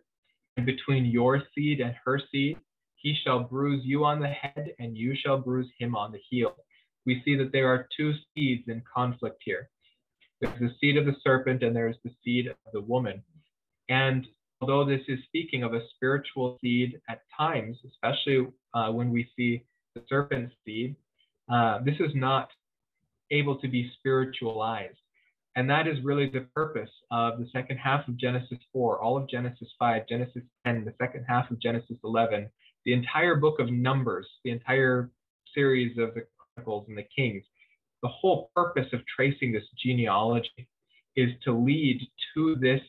and 0.56 0.68
between 0.68 1.06
your 1.06 1.42
seed 1.56 1.82
and 1.82 1.96
her 2.06 2.22
seed. 2.32 2.60
He 2.98 3.16
shall 3.24 3.40
bruise 3.40 3.82
you 3.84 4.06
on 4.06 4.20
the 4.20 4.28
head, 4.28 4.76
and 4.78 4.96
you 4.96 5.16
shall 5.16 5.40
bruise 5.40 5.70
him 5.80 5.96
on 5.96 6.12
the 6.12 6.22
heel. 6.30 6.56
We 7.08 7.24
see 7.26 7.36
that 7.38 7.52
there 7.52 7.68
are 7.74 7.88
two 7.98 8.14
seeds 8.34 8.66
in 8.68 8.84
conflict 8.96 9.42
here. 9.44 9.68
There's 10.40 10.60
the 10.60 10.70
seed 10.80 10.96
of 10.98 11.08
the 11.08 11.16
serpent, 11.24 11.64
and 11.64 11.76
there's 11.76 11.98
the 12.06 12.12
seed 12.24 12.46
of 12.48 12.56
the 12.72 12.82
woman. 12.82 13.24
And 13.90 14.28
although 14.62 14.86
this 14.86 15.02
is 15.08 15.18
speaking 15.26 15.64
of 15.64 15.74
a 15.74 15.82
spiritual 15.96 16.60
seed 16.62 17.02
at 17.10 17.24
times, 17.36 17.78
especially 17.88 18.48
uh, 18.76 18.92
when 18.92 19.10
we 19.10 19.28
see 19.36 19.64
the 19.96 20.04
serpent 20.08 20.52
seed, 20.64 20.96
uh, 21.52 21.80
this 21.84 21.96
is 22.00 22.12
not 22.14 22.50
able 23.34 23.58
to 23.60 23.68
be 23.68 23.92
spiritualized. 24.00 24.98
And 25.56 25.70
that 25.70 25.88
is 25.88 26.04
really 26.04 26.30
the 26.30 26.48
purpose 26.56 26.90
of 27.12 27.40
the 27.40 27.48
second 27.52 27.78
half 27.78 28.08
of 28.08 28.18
Genesis 28.18 28.58
4, 28.72 29.02
all 29.02 29.18
of 29.18 29.30
Genesis 29.30 29.68
5, 29.78 30.08
Genesis 30.08 30.44
10, 30.66 30.86
the 30.86 30.94
second 31.00 31.26
half 31.28 31.52
of 31.52 31.60
Genesis 31.60 31.98
11, 32.04 32.50
the 32.86 32.94
entire 32.94 33.36
book 33.36 33.60
of 33.60 33.72
Numbers, 33.72 34.28
the 34.44 34.52
entire 34.52 35.12
series 35.54 35.98
of 35.98 36.14
the 36.16 36.26
Chronicles 36.56 36.86
and 36.88 36.98
the 36.98 37.06
Kings. 37.16 37.44
The 38.02 38.10
whole 38.10 38.50
purpose 38.56 38.88
of 38.94 39.02
tracing 39.06 39.52
this 39.52 39.64
genealogy 39.84 40.68
is 41.16 41.30
to 41.44 41.54
lead 41.54 42.02
to 42.34 42.56
this 42.56 42.82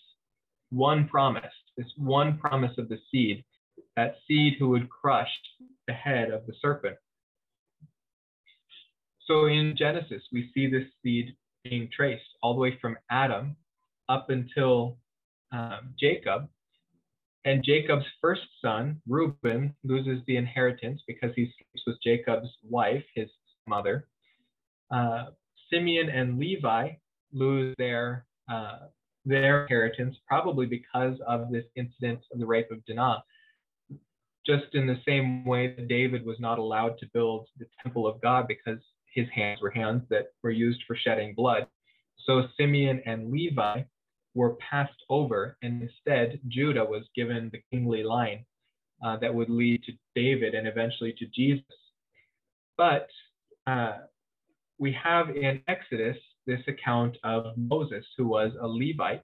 one 0.70 1.06
promise 1.06 1.52
this 1.76 1.86
one 1.96 2.38
promise 2.38 2.76
of 2.78 2.88
the 2.88 2.98
seed, 3.10 3.44
that 3.96 4.16
seed 4.26 4.54
who 4.58 4.68
would 4.70 4.88
crush 4.88 5.30
the 5.86 5.92
head 5.92 6.30
of 6.30 6.46
the 6.46 6.54
serpent. 6.60 6.96
So 9.26 9.46
in 9.46 9.74
Genesis, 9.76 10.22
we 10.32 10.50
see 10.54 10.66
this 10.66 10.86
seed 11.02 11.34
being 11.62 11.88
traced 11.94 12.22
all 12.42 12.54
the 12.54 12.60
way 12.60 12.78
from 12.80 12.98
Adam 13.10 13.56
up 14.08 14.28
until 14.30 14.98
um, 15.52 15.94
Jacob. 15.98 16.48
And 17.46 17.64
Jacob's 17.64 18.06
first 18.20 18.42
son, 18.62 19.00
Reuben, 19.06 19.74
loses 19.82 20.22
the 20.26 20.36
inheritance 20.36 21.02
because 21.06 21.30
he 21.36 21.44
sleeps 21.44 21.84
with 21.86 21.96
Jacob's 22.02 22.48
wife, 22.68 23.04
his 23.14 23.28
mother. 23.66 24.08
Uh, 24.90 25.26
Simeon 25.70 26.08
and 26.08 26.38
Levi 26.38 26.90
lose 27.32 27.74
their 27.78 28.26
uh, 28.50 28.78
their 29.26 29.62
inheritance, 29.62 30.16
probably 30.28 30.66
because 30.66 31.18
of 31.26 31.50
this 31.50 31.64
incident 31.76 32.20
of 32.30 32.38
the 32.38 32.46
rape 32.46 32.70
of 32.70 32.84
Dinah. 32.84 33.24
Just 34.46 34.74
in 34.74 34.86
the 34.86 35.00
same 35.06 35.46
way 35.46 35.74
that 35.74 35.88
David 35.88 36.26
was 36.26 36.38
not 36.38 36.58
allowed 36.58 36.98
to 36.98 37.06
build 37.14 37.48
the 37.58 37.66
temple 37.82 38.06
of 38.06 38.20
God 38.20 38.46
because 38.46 38.80
his 39.14 39.28
hands 39.34 39.60
were 39.62 39.70
hands 39.70 40.02
that 40.10 40.32
were 40.42 40.50
used 40.50 40.82
for 40.86 40.96
shedding 40.96 41.34
blood. 41.34 41.66
So 42.26 42.48
Simeon 42.58 43.02
and 43.06 43.30
Levi 43.30 43.82
were 44.34 44.56
passed 44.56 45.02
over, 45.08 45.56
and 45.62 45.82
instead 45.82 46.40
Judah 46.48 46.84
was 46.84 47.04
given 47.14 47.50
the 47.52 47.62
kingly 47.70 48.02
line 48.02 48.44
uh, 49.04 49.16
that 49.18 49.34
would 49.34 49.50
lead 49.50 49.82
to 49.84 49.92
David 50.14 50.54
and 50.54 50.66
eventually 50.66 51.14
to 51.18 51.26
Jesus. 51.26 51.64
But 52.76 53.08
uh, 53.66 53.98
we 54.78 54.92
have 54.92 55.30
in 55.30 55.62
Exodus 55.68 56.16
this 56.46 56.60
account 56.66 57.16
of 57.22 57.56
Moses, 57.56 58.04
who 58.16 58.26
was 58.26 58.52
a 58.60 58.66
Levite, 58.66 59.22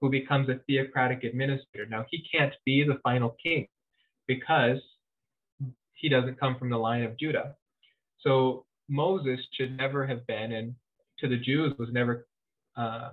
who 0.00 0.10
becomes 0.10 0.48
a 0.48 0.60
theocratic 0.66 1.22
administrator. 1.22 1.86
Now, 1.88 2.04
he 2.10 2.26
can't 2.30 2.52
be 2.66 2.84
the 2.84 2.98
final 3.04 3.36
king 3.42 3.68
because 4.26 4.78
he 5.94 6.08
doesn't 6.08 6.40
come 6.40 6.58
from 6.58 6.70
the 6.70 6.76
line 6.76 7.04
of 7.04 7.16
Judah. 7.16 7.54
So 8.20 8.66
Moses 8.92 9.40
should 9.56 9.76
never 9.76 10.06
have 10.06 10.26
been, 10.26 10.52
and 10.52 10.74
to 11.18 11.28
the 11.28 11.38
Jews 11.38 11.72
was 11.78 11.88
never 11.92 12.26
uh, 12.76 13.12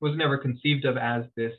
was 0.00 0.14
never 0.16 0.36
conceived 0.36 0.84
of 0.84 0.98
as 0.98 1.24
this 1.36 1.54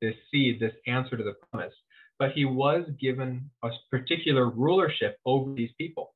this 0.00 0.14
seed, 0.30 0.60
this 0.60 0.72
answer 0.86 1.16
to 1.16 1.24
the 1.24 1.34
promise. 1.50 1.74
But 2.18 2.32
he 2.32 2.44
was 2.44 2.84
given 3.00 3.50
a 3.64 3.70
particular 3.90 4.48
rulership 4.48 5.18
over 5.26 5.52
these 5.52 5.70
people. 5.78 6.14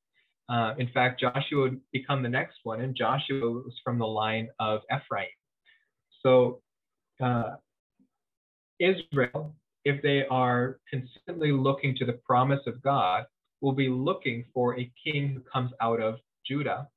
Uh, 0.48 0.74
in 0.78 0.88
fact, 0.88 1.20
Joshua 1.20 1.62
would 1.62 1.80
become 1.92 2.22
the 2.22 2.28
next 2.28 2.58
one, 2.62 2.82
and 2.82 2.94
Joshua 2.94 3.40
was 3.40 3.74
from 3.82 3.98
the 3.98 4.06
line 4.06 4.48
of 4.60 4.80
Ephraim. 4.94 5.28
So, 6.22 6.60
uh, 7.20 7.56
Israel, 8.78 9.54
if 9.84 10.02
they 10.02 10.24
are 10.30 10.78
consistently 10.90 11.50
looking 11.50 11.96
to 11.96 12.04
the 12.04 12.18
promise 12.26 12.60
of 12.66 12.82
God, 12.82 13.24
will 13.60 13.72
be 13.72 13.88
looking 13.88 14.44
for 14.52 14.78
a 14.78 14.90
king 15.02 15.28
who 15.28 15.40
comes 15.40 15.70
out 15.80 16.00
of 16.00 16.16
Judah. 16.46 16.88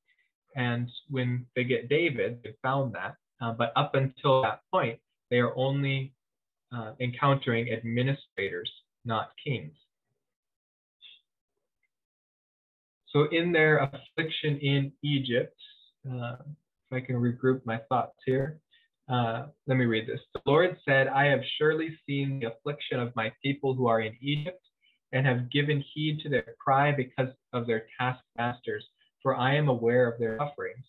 And 0.56 0.90
when 1.08 1.46
they 1.54 1.64
get 1.64 1.88
David, 1.88 2.40
they 2.42 2.54
found 2.62 2.94
that. 2.94 3.16
Uh, 3.40 3.52
but 3.52 3.72
up 3.76 3.94
until 3.94 4.42
that 4.42 4.60
point, 4.72 4.98
they 5.30 5.38
are 5.38 5.56
only 5.56 6.12
uh, 6.74 6.92
encountering 7.00 7.72
administrators, 7.72 8.70
not 9.04 9.30
kings. 9.44 9.74
So 13.10 13.26
in 13.30 13.52
their 13.52 13.78
affliction 13.78 14.58
in 14.58 14.92
Egypt, 15.02 15.56
uh, 16.10 16.36
if 16.90 16.92
I 16.92 17.00
can 17.00 17.16
regroup 17.16 17.64
my 17.64 17.78
thoughts 17.88 18.16
here, 18.26 18.60
uh, 19.08 19.46
let 19.66 19.78
me 19.78 19.86
read 19.86 20.06
this. 20.06 20.20
The 20.34 20.40
Lord 20.44 20.76
said, 20.84 21.08
I 21.08 21.24
have 21.26 21.40
surely 21.56 21.98
seen 22.06 22.40
the 22.40 22.52
affliction 22.52 23.00
of 23.00 23.16
my 23.16 23.32
people 23.42 23.74
who 23.74 23.86
are 23.86 24.02
in 24.02 24.14
Egypt 24.20 24.60
and 25.12 25.26
have 25.26 25.50
given 25.50 25.82
heed 25.94 26.20
to 26.20 26.28
their 26.28 26.54
cry 26.62 26.92
because 26.92 27.28
of 27.54 27.66
their 27.66 27.86
taskmasters, 27.98 28.84
for 29.22 29.34
I 29.36 29.54
am 29.54 29.68
aware 29.68 30.10
of 30.10 30.18
their 30.18 30.38
sufferings. 30.38 30.84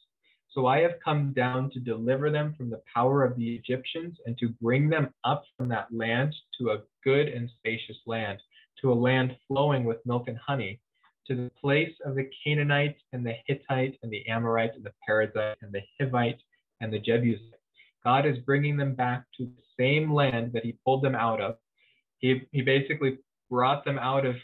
So 0.52 0.66
I 0.66 0.80
have 0.80 1.00
come 1.04 1.32
down 1.34 1.70
to 1.72 1.80
deliver 1.80 2.32
them 2.32 2.56
from 2.58 2.70
the 2.70 2.82
power 2.94 3.24
of 3.24 3.36
the 3.36 3.56
Egyptians 3.56 4.18
and 4.26 4.38
to 4.40 4.50
bring 4.62 4.90
them 4.90 5.14
up 5.24 5.44
from 5.56 5.70
that 5.70 5.88
land 5.92 6.36
to 6.60 6.72
a 6.72 6.82
good 7.04 7.28
and 7.28 7.50
spacious 7.60 7.98
land, 8.08 8.40
to 8.82 8.92
a 8.92 8.94
land 8.94 9.38
flowing 9.48 9.84
with 9.84 10.06
milk 10.06 10.28
and 10.28 10.38
honey, 10.38 10.80
to 11.28 11.36
the 11.36 11.52
place 11.62 11.94
of 12.04 12.16
the 12.16 12.30
Canaanite 12.44 12.98
and 13.14 13.24
the 13.24 13.36
Hittite 13.46 14.00
and 14.02 14.12
the 14.12 14.28
Amorite 14.28 14.74
and 14.76 14.84
the 14.84 14.94
Perizzite 15.08 15.56
and 15.62 15.72
the 15.72 15.84
Hivite 16.02 16.40
and 16.82 16.92
the 16.92 17.00
Jebusite. 17.00 17.54
God 18.04 18.26
is 18.26 18.40
bringing 18.40 18.76
them 18.76 18.96
back 18.96 19.26
to 19.38 19.46
the 19.46 19.64
same 19.78 20.12
land 20.12 20.54
that 20.54 20.66
he 20.66 20.78
pulled 20.84 21.04
them 21.04 21.16
out 21.16 21.40
of. 21.42 21.58
He, 22.18 22.42
he 22.52 22.64
basically 22.64 23.20
brought 23.50 23.86
them 23.86 24.00
out 24.00 24.26
of 24.26 24.36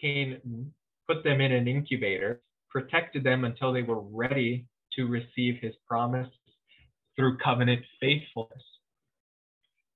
Canaan, 0.00 0.72
put 1.08 1.24
them 1.24 1.40
in 1.40 1.52
an 1.52 1.66
incubator, 1.66 2.40
protected 2.72 3.22
them 3.22 3.44
until 3.44 3.72
they 3.72 3.82
were 3.82 4.00
ready 4.00 4.66
to 4.96 5.06
receive 5.06 5.60
his 5.60 5.74
promise 5.86 6.28
through 7.16 7.36
covenant 7.38 7.82
faithfulness. 8.00 8.62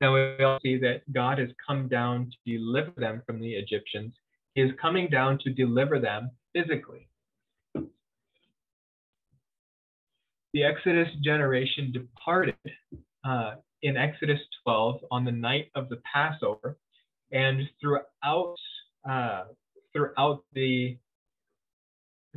Now 0.00 0.14
we 0.14 0.44
all 0.44 0.58
see 0.62 0.76
that 0.78 1.10
God 1.12 1.38
has 1.38 1.48
come 1.66 1.88
down 1.88 2.30
to 2.30 2.58
deliver 2.58 2.92
them 2.96 3.22
from 3.26 3.40
the 3.40 3.54
Egyptians. 3.54 4.12
He 4.54 4.60
is 4.60 4.72
coming 4.80 5.08
down 5.08 5.38
to 5.44 5.50
deliver 5.50 5.98
them 5.98 6.30
physically. 6.54 7.08
The 10.52 10.64
Exodus 10.64 11.08
generation 11.22 11.92
departed 11.92 12.56
uh, 13.24 13.56
in 13.82 13.96
Exodus 13.96 14.40
12 14.64 15.00
on 15.10 15.24
the 15.24 15.32
night 15.32 15.70
of 15.74 15.88
the 15.88 16.00
Passover, 16.10 16.78
and 17.32 17.62
throughout 17.80 18.56
uh, 19.08 19.44
throughout 19.92 20.42
the 20.52 20.96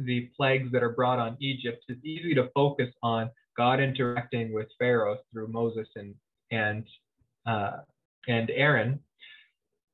the 0.06 0.29
plagues 0.36 0.72
that 0.72 0.84
are 0.84 0.89
brought 0.91 1.20
on 1.20 1.38
Egypt, 1.39 1.84
it's 1.88 2.03
easy 2.03 2.34
to 2.36 2.50
focus 2.53 2.89
on 3.03 3.29
God 3.58 3.79
interacting 3.79 4.53
with 4.53 4.68
Pharaoh 4.77 5.18
through 5.32 5.48
Moses 5.48 5.88
and 5.96 6.15
and 6.51 6.86
uh, 7.46 7.77
and 8.27 8.50
Aaron, 8.51 9.00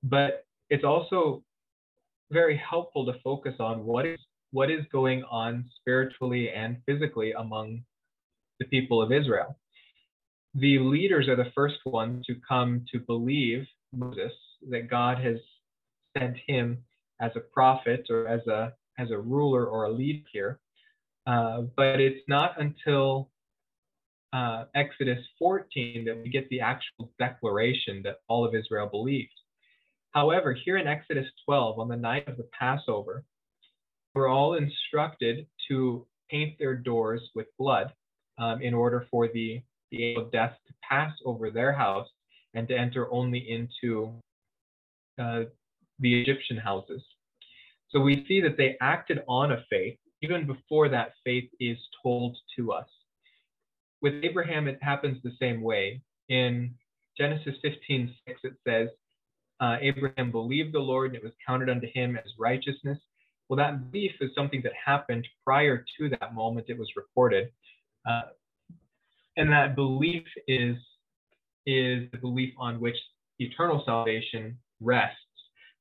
but 0.04 0.46
it's 0.70 0.84
also 0.84 1.44
very 2.32 2.58
helpful 2.58 3.06
to 3.06 3.14
focus 3.24 3.56
on 3.60 3.86
what 3.86 4.06
is 4.06 4.20
what 4.52 4.72
is 4.72 4.86
going 4.92 5.24
on 5.24 5.66
spiritually 5.80 6.50
and 6.50 6.78
physically 6.86 7.34
among 7.34 7.84
the 8.60 8.66
people 8.66 9.02
of 9.02 9.12
Israel. 9.12 9.58
The 10.54 10.80
leaders 10.80 11.28
are 11.28 11.36
the 11.36 11.52
first 11.54 11.80
ones 11.86 12.26
to 12.28 12.36
come 12.48 12.86
to 12.92 13.00
believe 13.00 13.66
Moses 13.94 14.32
that 14.70 14.90
God 14.90 15.18
has 15.20 15.38
sent 16.18 16.38
him 16.48 16.78
as 17.20 17.32
a 17.36 17.42
prophet 17.42 18.08
or 18.10 18.28
as 18.28 18.46
a 18.48 18.74
as 18.98 19.12
a 19.12 19.18
ruler 19.18 19.66
or 19.66 19.86
a 19.86 19.92
leader 19.92 20.24
here. 20.32 20.60
Uh, 21.28 21.62
but 21.76 22.00
it's 22.00 22.22
not 22.28 22.60
until 22.62 23.30
uh, 24.34 24.66
Exodus 24.76 25.20
14 25.40 26.06
that 26.06 26.18
we 26.22 26.30
get 26.30 26.48
the 26.50 26.60
actual 26.60 27.12
declaration 27.18 28.02
that 28.04 28.20
all 28.28 28.46
of 28.46 28.54
Israel 28.54 28.88
believed. 28.88 29.32
However, 30.12 30.54
here 30.54 30.78
in 30.78 30.88
Exodus 30.88 31.28
12, 31.46 31.80
on 31.80 31.88
the 31.88 31.96
night 31.96 32.28
of 32.28 32.38
the 32.38 32.48
Passover, 32.58 33.24
we're 34.14 34.30
all 34.30 34.56
instructed 34.56 35.48
to 35.68 36.06
paint 36.30 36.58
their 36.58 36.76
doors 36.76 37.22
with 37.36 37.48
blood 37.58 37.92
um, 38.38 38.62
in 38.62 38.74
order 38.74 39.08
for 39.12 39.28
the, 39.28 39.62
the 39.92 40.04
angel 40.04 40.24
of 40.24 40.32
death 40.32 40.54
to 40.68 40.74
pass 40.88 41.14
over 41.26 41.52
their 41.52 41.74
house 41.74 42.08
and 42.54 42.68
to 42.68 42.78
enter 42.78 43.12
only 43.12 43.40
into 43.50 44.14
uh, 45.20 45.44
the 46.00 46.22
Egyptian 46.22 46.58
houses. 46.58 47.02
So 47.96 48.02
we 48.02 48.26
see 48.28 48.42
that 48.42 48.58
they 48.58 48.76
acted 48.82 49.24
on 49.30 49.54
a 49.54 49.64
faith 49.70 49.98
even 50.22 50.46
before 50.46 50.90
that 50.90 51.14
faith 51.24 51.50
is 51.62 51.78
told 52.04 52.36
to 52.58 52.74
us. 52.74 52.88
With 54.02 54.16
Abraham, 54.22 54.68
it 54.68 54.80
happens 54.82 55.18
the 55.24 55.32
same 55.40 55.62
way. 55.62 56.02
In 56.28 56.76
Genesis 57.18 57.56
15 57.62 58.14
6, 58.28 58.40
it 58.44 58.54
says, 58.68 58.90
uh, 59.62 59.78
Abraham 59.80 60.30
believed 60.30 60.74
the 60.74 60.80
Lord 60.80 61.12
and 61.12 61.16
it 61.16 61.24
was 61.24 61.32
counted 61.48 61.70
unto 61.70 61.88
him 61.94 62.18
as 62.18 62.30
righteousness. 62.38 63.00
Well, 63.48 63.56
that 63.58 63.90
belief 63.92 64.12
is 64.20 64.32
something 64.36 64.62
that 64.64 64.74
happened 64.74 65.26
prior 65.46 65.86
to 65.98 66.10
that 66.10 66.34
moment 66.34 66.66
it 66.68 66.78
was 66.78 66.90
recorded. 66.98 67.50
Uh, 68.06 68.24
and 69.38 69.50
that 69.52 69.76
belief 69.76 70.24
is, 70.50 70.76
is 71.66 72.12
the 72.12 72.18
belief 72.20 72.54
on 72.58 72.82
which 72.82 72.98
eternal 73.40 73.84
salvation 73.86 74.58
rests. 74.82 75.20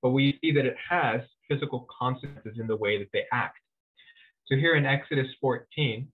But 0.00 0.10
we 0.10 0.38
see 0.40 0.52
that 0.52 0.66
it 0.66 0.76
has 0.88 1.22
physical 1.48 1.86
consequences 1.98 2.58
in 2.58 2.66
the 2.66 2.76
way 2.76 2.98
that 2.98 3.08
they 3.12 3.24
act. 3.32 3.58
So 4.46 4.56
here 4.56 4.76
in 4.76 4.84
Exodus 4.84 5.28
14, 5.40 6.06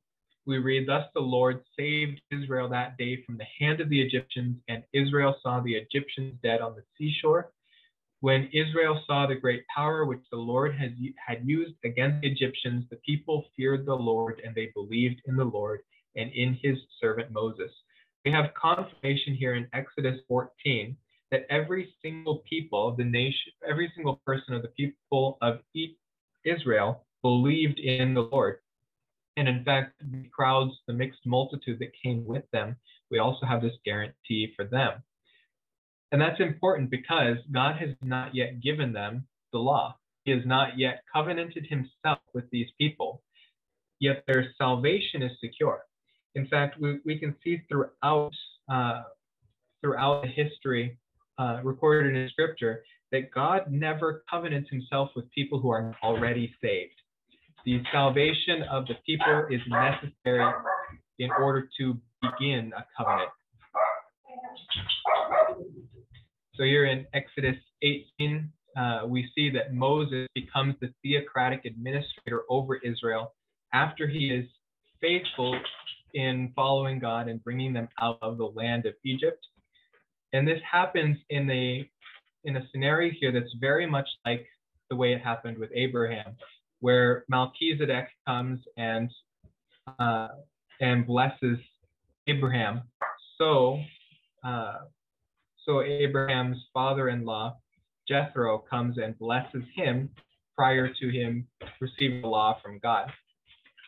we 0.47 0.59
read, 0.59 0.89
Thus 0.89 1.05
the 1.15 1.21
Lord 1.21 1.63
saved 1.79 2.21
Israel 2.31 2.69
that 2.69 2.97
day 2.97 3.23
from 3.25 3.37
the 3.37 3.47
hand 3.59 3.81
of 3.81 3.89
the 3.89 4.01
Egyptians, 4.01 4.57
and 4.69 4.83
Israel 4.93 5.37
saw 5.43 5.61
the 5.61 5.75
Egyptians 5.75 6.35
dead 6.43 6.61
on 6.61 6.75
the 6.75 6.83
seashore. 6.97 7.53
When 8.21 8.51
Israel 8.53 9.03
saw 9.07 9.27
the 9.27 9.35
great 9.35 9.65
power 9.75 10.05
which 10.05 10.23
the 10.31 10.39
Lord 10.39 10.75
has, 10.75 10.91
had 11.25 11.47
used 11.47 11.75
against 11.85 12.21
the 12.21 12.31
Egyptians, 12.31 12.85
the 12.91 12.97
people 12.97 13.47
feared 13.57 13.87
the 13.87 13.95
Lord, 13.95 14.43
and 14.45 14.55
they 14.55 14.73
believed 14.75 15.23
in 15.27 15.37
the 15.37 15.45
Lord 15.45 15.81
and 16.17 16.31
in 16.33 16.59
his 16.63 16.79
servant 17.01 17.31
Moses. 17.31 17.71
We 18.25 18.31
have 18.33 18.53
confirmation 18.55 19.35
here 19.35 19.55
in 19.55 19.69
Exodus 19.73 20.21
14 20.29 20.97
that 21.31 21.47
every 21.49 21.95
single 22.03 22.43
people 22.49 22.89
of 22.89 22.97
the 22.97 23.05
nation, 23.05 23.53
every 23.69 23.93
single 23.95 24.21
person 24.27 24.55
of 24.55 24.63
the 24.63 24.69
people 24.69 25.39
of 25.43 25.61
Israel 26.45 27.05
believed 27.23 27.79
in 27.79 28.15
the 28.15 28.23
Lord. 28.23 28.59
And 29.37 29.49
in 29.49 29.65
fact, 29.65 29.95
the 30.01 30.29
crowds, 30.35 30.73
the 30.87 30.93
mixed 30.93 31.25
multitude 31.25 31.79
that 31.79 31.93
came 32.03 32.25
with 32.27 32.45
them, 32.53 32.77
we 33.11 33.19
also 33.19 33.47
have 33.47 33.63
this 33.63 33.77
guarantee 33.85 34.53
for 34.57 34.65
them. 34.65 35.03
And 36.13 36.21
that's 36.21 36.41
important 36.41 36.91
because 36.91 37.37
God 37.53 37.77
has 37.77 37.91
not 38.03 38.35
yet 38.35 38.61
given 38.61 38.93
them 38.93 39.27
the 39.53 39.59
law. 39.59 39.97
He 40.25 40.33
has 40.33 40.45
not 40.45 40.79
yet 40.79 41.03
covenanted 41.13 41.67
himself 41.67 42.19
with 42.35 42.45
these 42.51 42.69
people, 42.79 43.23
yet 44.01 44.25
their 44.27 44.53
salvation 44.59 45.23
is 45.23 45.33
secure. 45.41 45.85
In 46.35 46.47
fact, 46.47 46.81
we, 46.81 46.99
we 47.05 47.19
can 47.19 47.35
see 47.43 47.63
throughout 47.69 48.33
uh, 48.69 49.03
throughout 49.83 50.23
the 50.23 50.29
history 50.29 50.99
uh, 51.41 51.61
recorded 51.65 52.15
in 52.15 52.29
Scripture 52.29 52.83
that 53.13 53.31
God 53.33 53.71
never 53.71 54.23
covenants 54.31 54.69
himself 54.71 55.11
with 55.17 55.31
people 55.31 55.59
who 55.59 55.71
are 55.71 55.97
already 56.03 56.55
saved. 56.63 56.93
The 57.65 57.83
salvation 57.93 58.63
of 58.71 58.87
the 58.87 58.95
people 59.07 59.47
is 59.51 59.61
necessary 59.69 60.53
in 61.19 61.31
order 61.41 61.69
to 61.79 61.99
begin 62.23 62.73
a 62.77 62.85
covenant. 62.97 63.31
So 66.55 66.65
here 66.65 66.87
in 66.87 67.07
Exodus 67.15 67.57
18, 67.83 68.51
uh, 68.77 69.01
we 69.07 69.31
see 69.35 69.51
that 69.51 69.73
Moses 69.73 70.29
becomes 70.35 70.75
the 70.81 70.93
theocratic 71.03 71.65
administrator 71.65 72.43
over 72.51 72.77
Israel 72.77 73.33
after 73.73 74.07
he 74.07 74.31
is 74.31 74.47
faithful 75.01 75.59
in 76.15 76.53
following 76.55 76.99
God 76.99 77.29
and 77.29 77.43
bringing 77.43 77.73
them 77.73 77.89
out 78.01 78.19
of 78.21 78.37
the 78.37 78.45
land 78.45 78.85
of 78.87 78.95
Egypt. 79.05 79.47
And 80.33 80.47
this 80.47 80.61
happens 80.71 81.19
in 81.31 81.51
a 81.51 81.89
in 82.45 82.57
a 82.57 82.67
scenario 82.71 83.13
here 83.19 83.33
that's 83.33 83.53
very 83.61 83.87
much 83.87 84.09
like 84.25 84.47
the 84.89 84.97
way 84.97 85.13
it 85.13 85.21
happened 85.21 85.59
with 85.59 85.71
Abraham, 85.75 86.37
where 86.81 87.25
Melchizedek 87.29 88.09
comes 88.27 88.61
and 88.77 89.11
uh, 89.99 90.29
and 90.81 91.07
blesses 91.07 91.59
Abraham. 92.27 92.83
So 93.39 93.81
uh, 94.45 94.79
so 95.67 95.83
Abraham's 95.83 96.59
father-in-law 96.73 97.57
Jethro 98.11 98.59
comes 98.59 98.99
and 98.99 99.17
blesses 99.19 99.63
him 99.75 100.11
prior 100.57 100.89
to 100.89 101.09
him 101.09 101.47
receiving 101.81 102.23
the 102.23 102.29
law 102.29 102.59
from 102.63 102.81
God. 102.81 103.11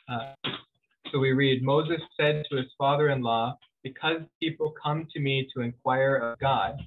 Uh, 0.09 0.33
so 1.11 1.19
we 1.19 1.33
read 1.33 1.63
Moses 1.63 2.01
said 2.19 2.45
to 2.51 2.57
his 2.57 2.67
father-in-law, 2.79 3.59
because 3.83 4.21
people 4.41 4.75
come 4.83 5.07
to 5.13 5.21
me 5.21 5.49
to 5.55 5.63
inquire 5.63 6.17
of 6.17 6.39
God 6.39 6.81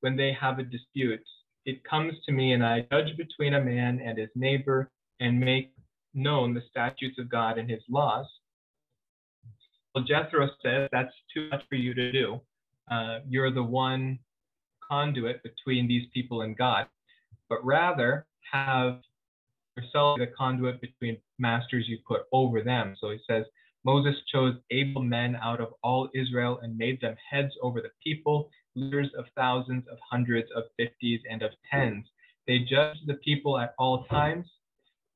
when 0.00 0.16
they 0.16 0.32
have 0.40 0.58
a 0.58 0.62
dispute, 0.62 1.24
it 1.64 1.82
comes 1.84 2.14
to 2.26 2.32
me 2.32 2.52
and 2.52 2.64
I 2.64 2.86
judge 2.90 3.16
between 3.16 3.54
a 3.54 3.64
man 3.64 4.00
and 4.04 4.18
his 4.18 4.30
neighbor 4.34 4.90
and 5.20 5.38
make 5.38 5.72
known 6.14 6.54
the 6.54 6.62
statutes 6.70 7.18
of 7.18 7.28
God 7.28 7.58
and 7.58 7.68
his 7.68 7.82
laws. 7.88 8.26
Well, 9.94 10.04
Jethro 10.04 10.48
says 10.62 10.88
that's 10.92 11.12
too 11.34 11.48
much 11.50 11.62
for 11.68 11.74
you 11.74 11.94
to 11.94 12.12
do. 12.12 12.40
Uh, 12.90 13.18
you're 13.28 13.52
the 13.52 13.62
one 13.62 14.18
conduit 14.88 15.42
between 15.42 15.86
these 15.86 16.06
people 16.14 16.42
and 16.42 16.56
God, 16.56 16.86
but 17.48 17.64
rather 17.64 18.26
have 18.50 19.00
yourself 19.76 20.18
the 20.18 20.28
conduit 20.28 20.80
between 20.80 21.18
masters 21.38 21.86
you 21.88 21.98
put 22.06 22.22
over 22.32 22.62
them. 22.62 22.96
So 23.00 23.10
he 23.10 23.18
says, 23.28 23.44
Moses 23.84 24.16
chose 24.32 24.56
able 24.70 25.02
men 25.02 25.36
out 25.36 25.60
of 25.60 25.74
all 25.82 26.08
Israel 26.14 26.58
and 26.62 26.76
made 26.76 27.00
them 27.00 27.16
heads 27.30 27.52
over 27.62 27.80
the 27.80 27.90
people, 28.02 28.50
leaders 28.74 29.10
of 29.16 29.26
thousands, 29.36 29.84
of 29.90 29.98
hundreds, 30.10 30.48
of 30.54 30.64
fifties, 30.76 31.20
and 31.30 31.42
of 31.42 31.52
tens. 31.70 32.06
They 32.46 32.60
judged 32.60 33.06
the 33.06 33.14
people 33.14 33.58
at 33.58 33.74
all 33.78 34.04
times. 34.04 34.46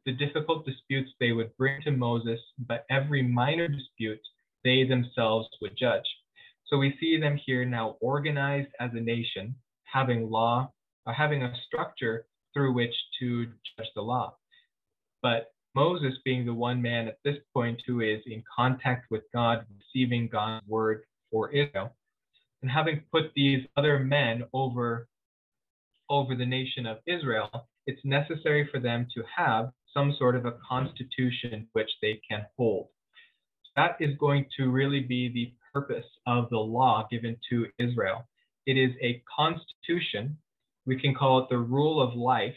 The 0.05 0.13
difficult 0.13 0.67
disputes 0.67 1.11
they 1.19 1.33
would 1.33 1.57
bring 1.57 1.81
to 1.83 1.91
Moses, 1.91 2.41
but 2.59 2.85
every 2.91 3.23
minor 3.23 3.69
dispute 3.69 4.21
they 4.65 4.85
themselves 4.85 5.49
would 5.61 5.77
judge. 5.77 6.07
So 6.67 6.79
we 6.79 6.97
see 7.01 7.19
them 7.19 7.37
here 7.45 7.65
now 7.65 7.97
organized 8.01 8.71
as 8.81 8.91
a 8.95 9.01
nation, 9.01 9.55
having 9.85 10.31
law, 10.31 10.73
or 11.07 11.13
having 11.13 11.43
a 11.43 11.55
structure 11.67 12.27
through 12.55 12.73
which 12.73 12.95
to 13.21 13.47
judge 13.47 13.89
the 13.95 14.03
law. 14.03 14.37
But 15.23 15.53
Moses 15.75 16.15
being 16.25 16.45
the 16.45 16.53
one 16.53 16.83
man 16.83 17.09
at 17.09 17.19
this 17.25 17.39
point 17.55 17.83
who 17.87 18.01
is 18.01 18.21
in 18.27 18.43
contact 18.55 19.11
with 19.11 19.23
God, 19.33 19.65
receiving 19.79 20.29
God's 20.29 20.67
word 20.67 21.05
for 21.31 21.51
Israel, 21.51 21.97
and 22.61 22.71
having 22.71 23.03
put 23.11 23.33
these 23.35 23.67
other 23.77 23.99
men 23.99 24.45
over, 24.53 25.09
over 26.11 26.35
the 26.35 26.47
nation 26.47 26.87
of 26.87 26.99
Israel, 27.07 27.69
it's 27.87 28.05
necessary 28.05 28.69
for 28.71 28.81
them 28.81 29.07
to 29.15 29.23
have 29.35 29.71
some 29.95 30.15
sort 30.19 30.37
of 30.37 30.45
a 30.45 30.59
constitution 30.69 31.67
which 31.73 31.91
they 32.03 32.21
can 32.29 32.47
hold. 32.57 32.89
That 33.75 33.97
is 33.99 34.17
going 34.19 34.47
to 34.59 34.71
really 34.71 35.01
be 35.01 35.29
the 35.33 35.53
purpose 35.73 36.05
of 36.27 36.51
the 36.51 36.59
law 36.59 37.07
given 37.11 37.37
to 37.51 37.67
Israel. 37.79 38.27
It 38.67 38.77
is 38.77 38.93
a 39.01 39.23
constitution, 39.35 40.37
we 40.85 41.01
can 41.01 41.15
call 41.15 41.41
it 41.41 41.49
the 41.49 41.59
rule 41.59 42.01
of 42.01 42.15
life 42.15 42.55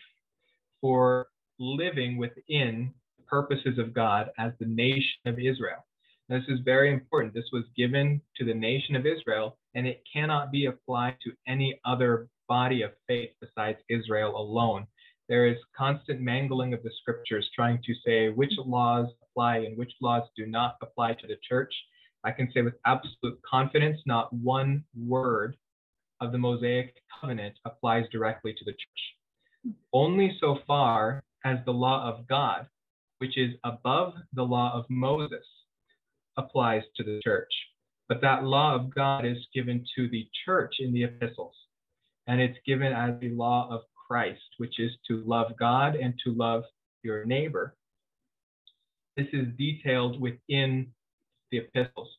for 0.81 1.27
living 1.57 2.17
within 2.17 2.93
purposes 3.27 3.77
of 3.77 3.93
God 3.93 4.29
as 4.37 4.51
the 4.59 4.65
nation 4.65 5.19
of 5.25 5.39
Israel. 5.39 5.85
This 6.27 6.43
is 6.47 6.59
very 6.65 6.91
important. 6.91 7.33
This 7.33 7.49
was 7.53 7.65
given 7.77 8.19
to 8.37 8.45
the 8.45 8.53
nation 8.53 8.95
of 8.95 9.05
Israel, 9.05 9.57
and 9.75 9.85
it 9.85 10.03
cannot 10.11 10.51
be 10.51 10.65
applied 10.65 11.17
to 11.23 11.31
any 11.47 11.79
other 11.85 12.27
body 12.47 12.81
of 12.81 12.91
faith 13.07 13.29
besides 13.39 13.77
Israel 13.89 14.35
alone. 14.35 14.87
There 15.29 15.47
is 15.47 15.57
constant 15.75 16.21
mangling 16.21 16.73
of 16.73 16.83
the 16.83 16.91
scriptures 17.01 17.49
trying 17.55 17.79
to 17.83 17.93
say 18.05 18.29
which 18.29 18.53
laws 18.57 19.07
apply 19.23 19.57
and 19.57 19.77
which 19.77 19.91
laws 20.01 20.23
do 20.35 20.45
not 20.45 20.77
apply 20.81 21.13
to 21.13 21.27
the 21.27 21.37
church. 21.47 21.73
I 22.23 22.31
can 22.31 22.51
say 22.51 22.61
with 22.61 22.75
absolute 22.85 23.39
confidence, 23.47 23.99
not 24.05 24.33
one 24.33 24.83
word 24.95 25.55
of 26.21 26.31
the 26.31 26.37
Mosaic 26.37 26.95
covenant 27.19 27.55
applies 27.65 28.05
directly 28.11 28.53
to 28.53 28.65
the 28.65 28.71
church. 28.71 29.75
Only 29.93 30.37
so 30.39 30.59
far 30.65 31.23
as 31.43 31.57
the 31.65 31.73
law 31.73 32.07
of 32.07 32.27
God, 32.27 32.67
which 33.19 33.37
is 33.37 33.53
above 33.63 34.13
the 34.33 34.43
law 34.43 34.73
of 34.73 34.85
Moses, 34.89 35.45
applies 36.37 36.83
to 36.95 37.03
the 37.03 37.21
church. 37.23 37.51
But 38.07 38.21
that 38.21 38.43
law 38.43 38.75
of 38.75 38.93
God 38.93 39.25
is 39.25 39.37
given 39.53 39.83
to 39.95 40.07
the 40.09 40.27
church 40.45 40.75
in 40.79 40.93
the 40.93 41.03
epistles, 41.03 41.55
and 42.27 42.39
it's 42.39 42.57
given 42.65 42.93
as 42.93 43.19
the 43.19 43.29
law 43.29 43.67
of 43.71 43.81
Christ, 44.07 44.41
which 44.57 44.79
is 44.79 44.91
to 45.07 45.23
love 45.25 45.53
God 45.57 45.95
and 45.95 46.13
to 46.23 46.33
love 46.33 46.63
your 47.03 47.25
neighbor. 47.25 47.75
This 49.17 49.27
is 49.33 49.47
detailed 49.57 50.19
within 50.19 50.87
the 51.51 51.59
epistles 51.59 52.09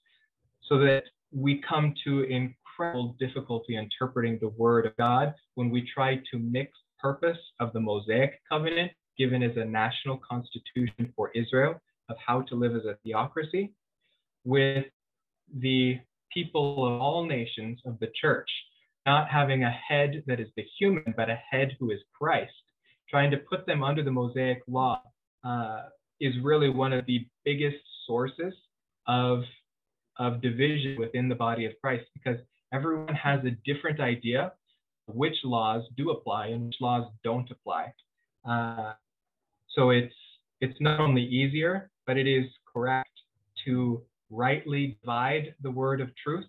so 0.68 0.78
that 0.78 1.04
we 1.32 1.62
come 1.68 1.94
to 2.04 2.22
incredible 2.22 3.16
difficulty 3.18 3.76
interpreting 3.76 4.38
the 4.40 4.48
word 4.48 4.86
of 4.86 4.96
God 4.96 5.34
when 5.54 5.70
we 5.70 5.88
try 5.92 6.16
to 6.30 6.38
mix 6.38 6.72
purpose 6.98 7.38
of 7.60 7.72
the 7.72 7.80
Mosaic 7.80 8.40
covenant 8.50 8.92
given 9.18 9.42
as 9.42 9.56
a 9.56 9.64
national 9.64 10.18
constitution 10.18 11.12
for 11.16 11.30
Israel 11.34 11.80
of 12.08 12.16
how 12.24 12.42
to 12.42 12.54
live 12.54 12.76
as 12.76 12.84
a 12.84 12.96
theocracy 13.04 13.72
with 14.44 14.84
the 15.58 15.98
people 16.32 16.86
of 16.86 17.00
all 17.00 17.24
nations 17.24 17.80
of 17.84 17.98
the 18.00 18.08
church 18.20 18.48
not 19.06 19.28
having 19.30 19.62
a 19.62 19.70
head 19.70 20.24
that 20.26 20.40
is 20.40 20.48
the 20.56 20.66
human, 20.78 21.14
but 21.16 21.30
a 21.30 21.38
head 21.50 21.76
who 21.78 21.92
is 21.92 22.00
Christ. 22.12 22.52
Trying 23.08 23.30
to 23.30 23.36
put 23.36 23.64
them 23.64 23.84
under 23.84 24.02
the 24.02 24.10
Mosaic 24.10 24.62
law 24.66 25.00
uh, 25.44 25.82
is 26.20 26.34
really 26.42 26.68
one 26.68 26.92
of 26.92 27.06
the 27.06 27.24
biggest 27.44 27.76
sources 28.06 28.52
of, 29.06 29.44
of 30.18 30.42
division 30.42 30.96
within 30.98 31.28
the 31.28 31.36
body 31.36 31.66
of 31.66 31.72
Christ 31.80 32.04
because 32.14 32.38
everyone 32.72 33.14
has 33.14 33.40
a 33.44 33.52
different 33.64 34.00
idea 34.00 34.52
which 35.06 35.36
laws 35.44 35.84
do 35.96 36.10
apply 36.10 36.48
and 36.48 36.66
which 36.66 36.76
laws 36.80 37.08
don't 37.22 37.48
apply. 37.48 37.92
Uh, 38.44 38.94
so 39.76 39.90
it's 39.90 40.14
it's 40.60 40.80
not 40.80 41.00
only 41.00 41.22
easier, 41.22 41.90
but 42.06 42.16
it 42.16 42.26
is 42.26 42.46
correct 42.72 43.10
to 43.66 44.02
rightly 44.30 44.98
divide 45.02 45.54
the 45.62 45.70
word 45.70 46.00
of 46.00 46.08
truth 46.16 46.46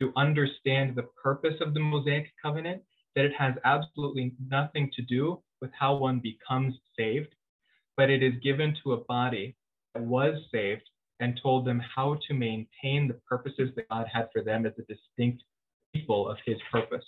to 0.00 0.12
understand 0.16 0.94
the 0.94 1.08
purpose 1.22 1.54
of 1.60 1.74
the 1.74 1.80
Mosaic 1.80 2.26
covenant, 2.40 2.82
that 3.16 3.24
it 3.24 3.32
has 3.36 3.54
absolutely 3.64 4.34
nothing 4.48 4.90
to 4.94 5.02
do 5.02 5.40
with 5.60 5.70
how 5.78 5.96
one 5.96 6.20
becomes 6.20 6.74
saved, 6.96 7.34
but 7.96 8.10
it 8.10 8.22
is 8.22 8.34
given 8.42 8.76
to 8.82 8.92
a 8.92 9.04
body 9.04 9.56
that 9.94 10.02
was 10.02 10.40
saved 10.52 10.88
and 11.20 11.40
told 11.42 11.66
them 11.66 11.82
how 11.96 12.16
to 12.28 12.34
maintain 12.34 13.08
the 13.08 13.18
purposes 13.28 13.70
that 13.74 13.88
God 13.88 14.06
had 14.12 14.28
for 14.32 14.42
them 14.42 14.66
as 14.66 14.72
a 14.78 14.82
distinct 14.82 15.42
people 15.92 16.28
of 16.28 16.36
his 16.46 16.58
purpose. 16.70 17.04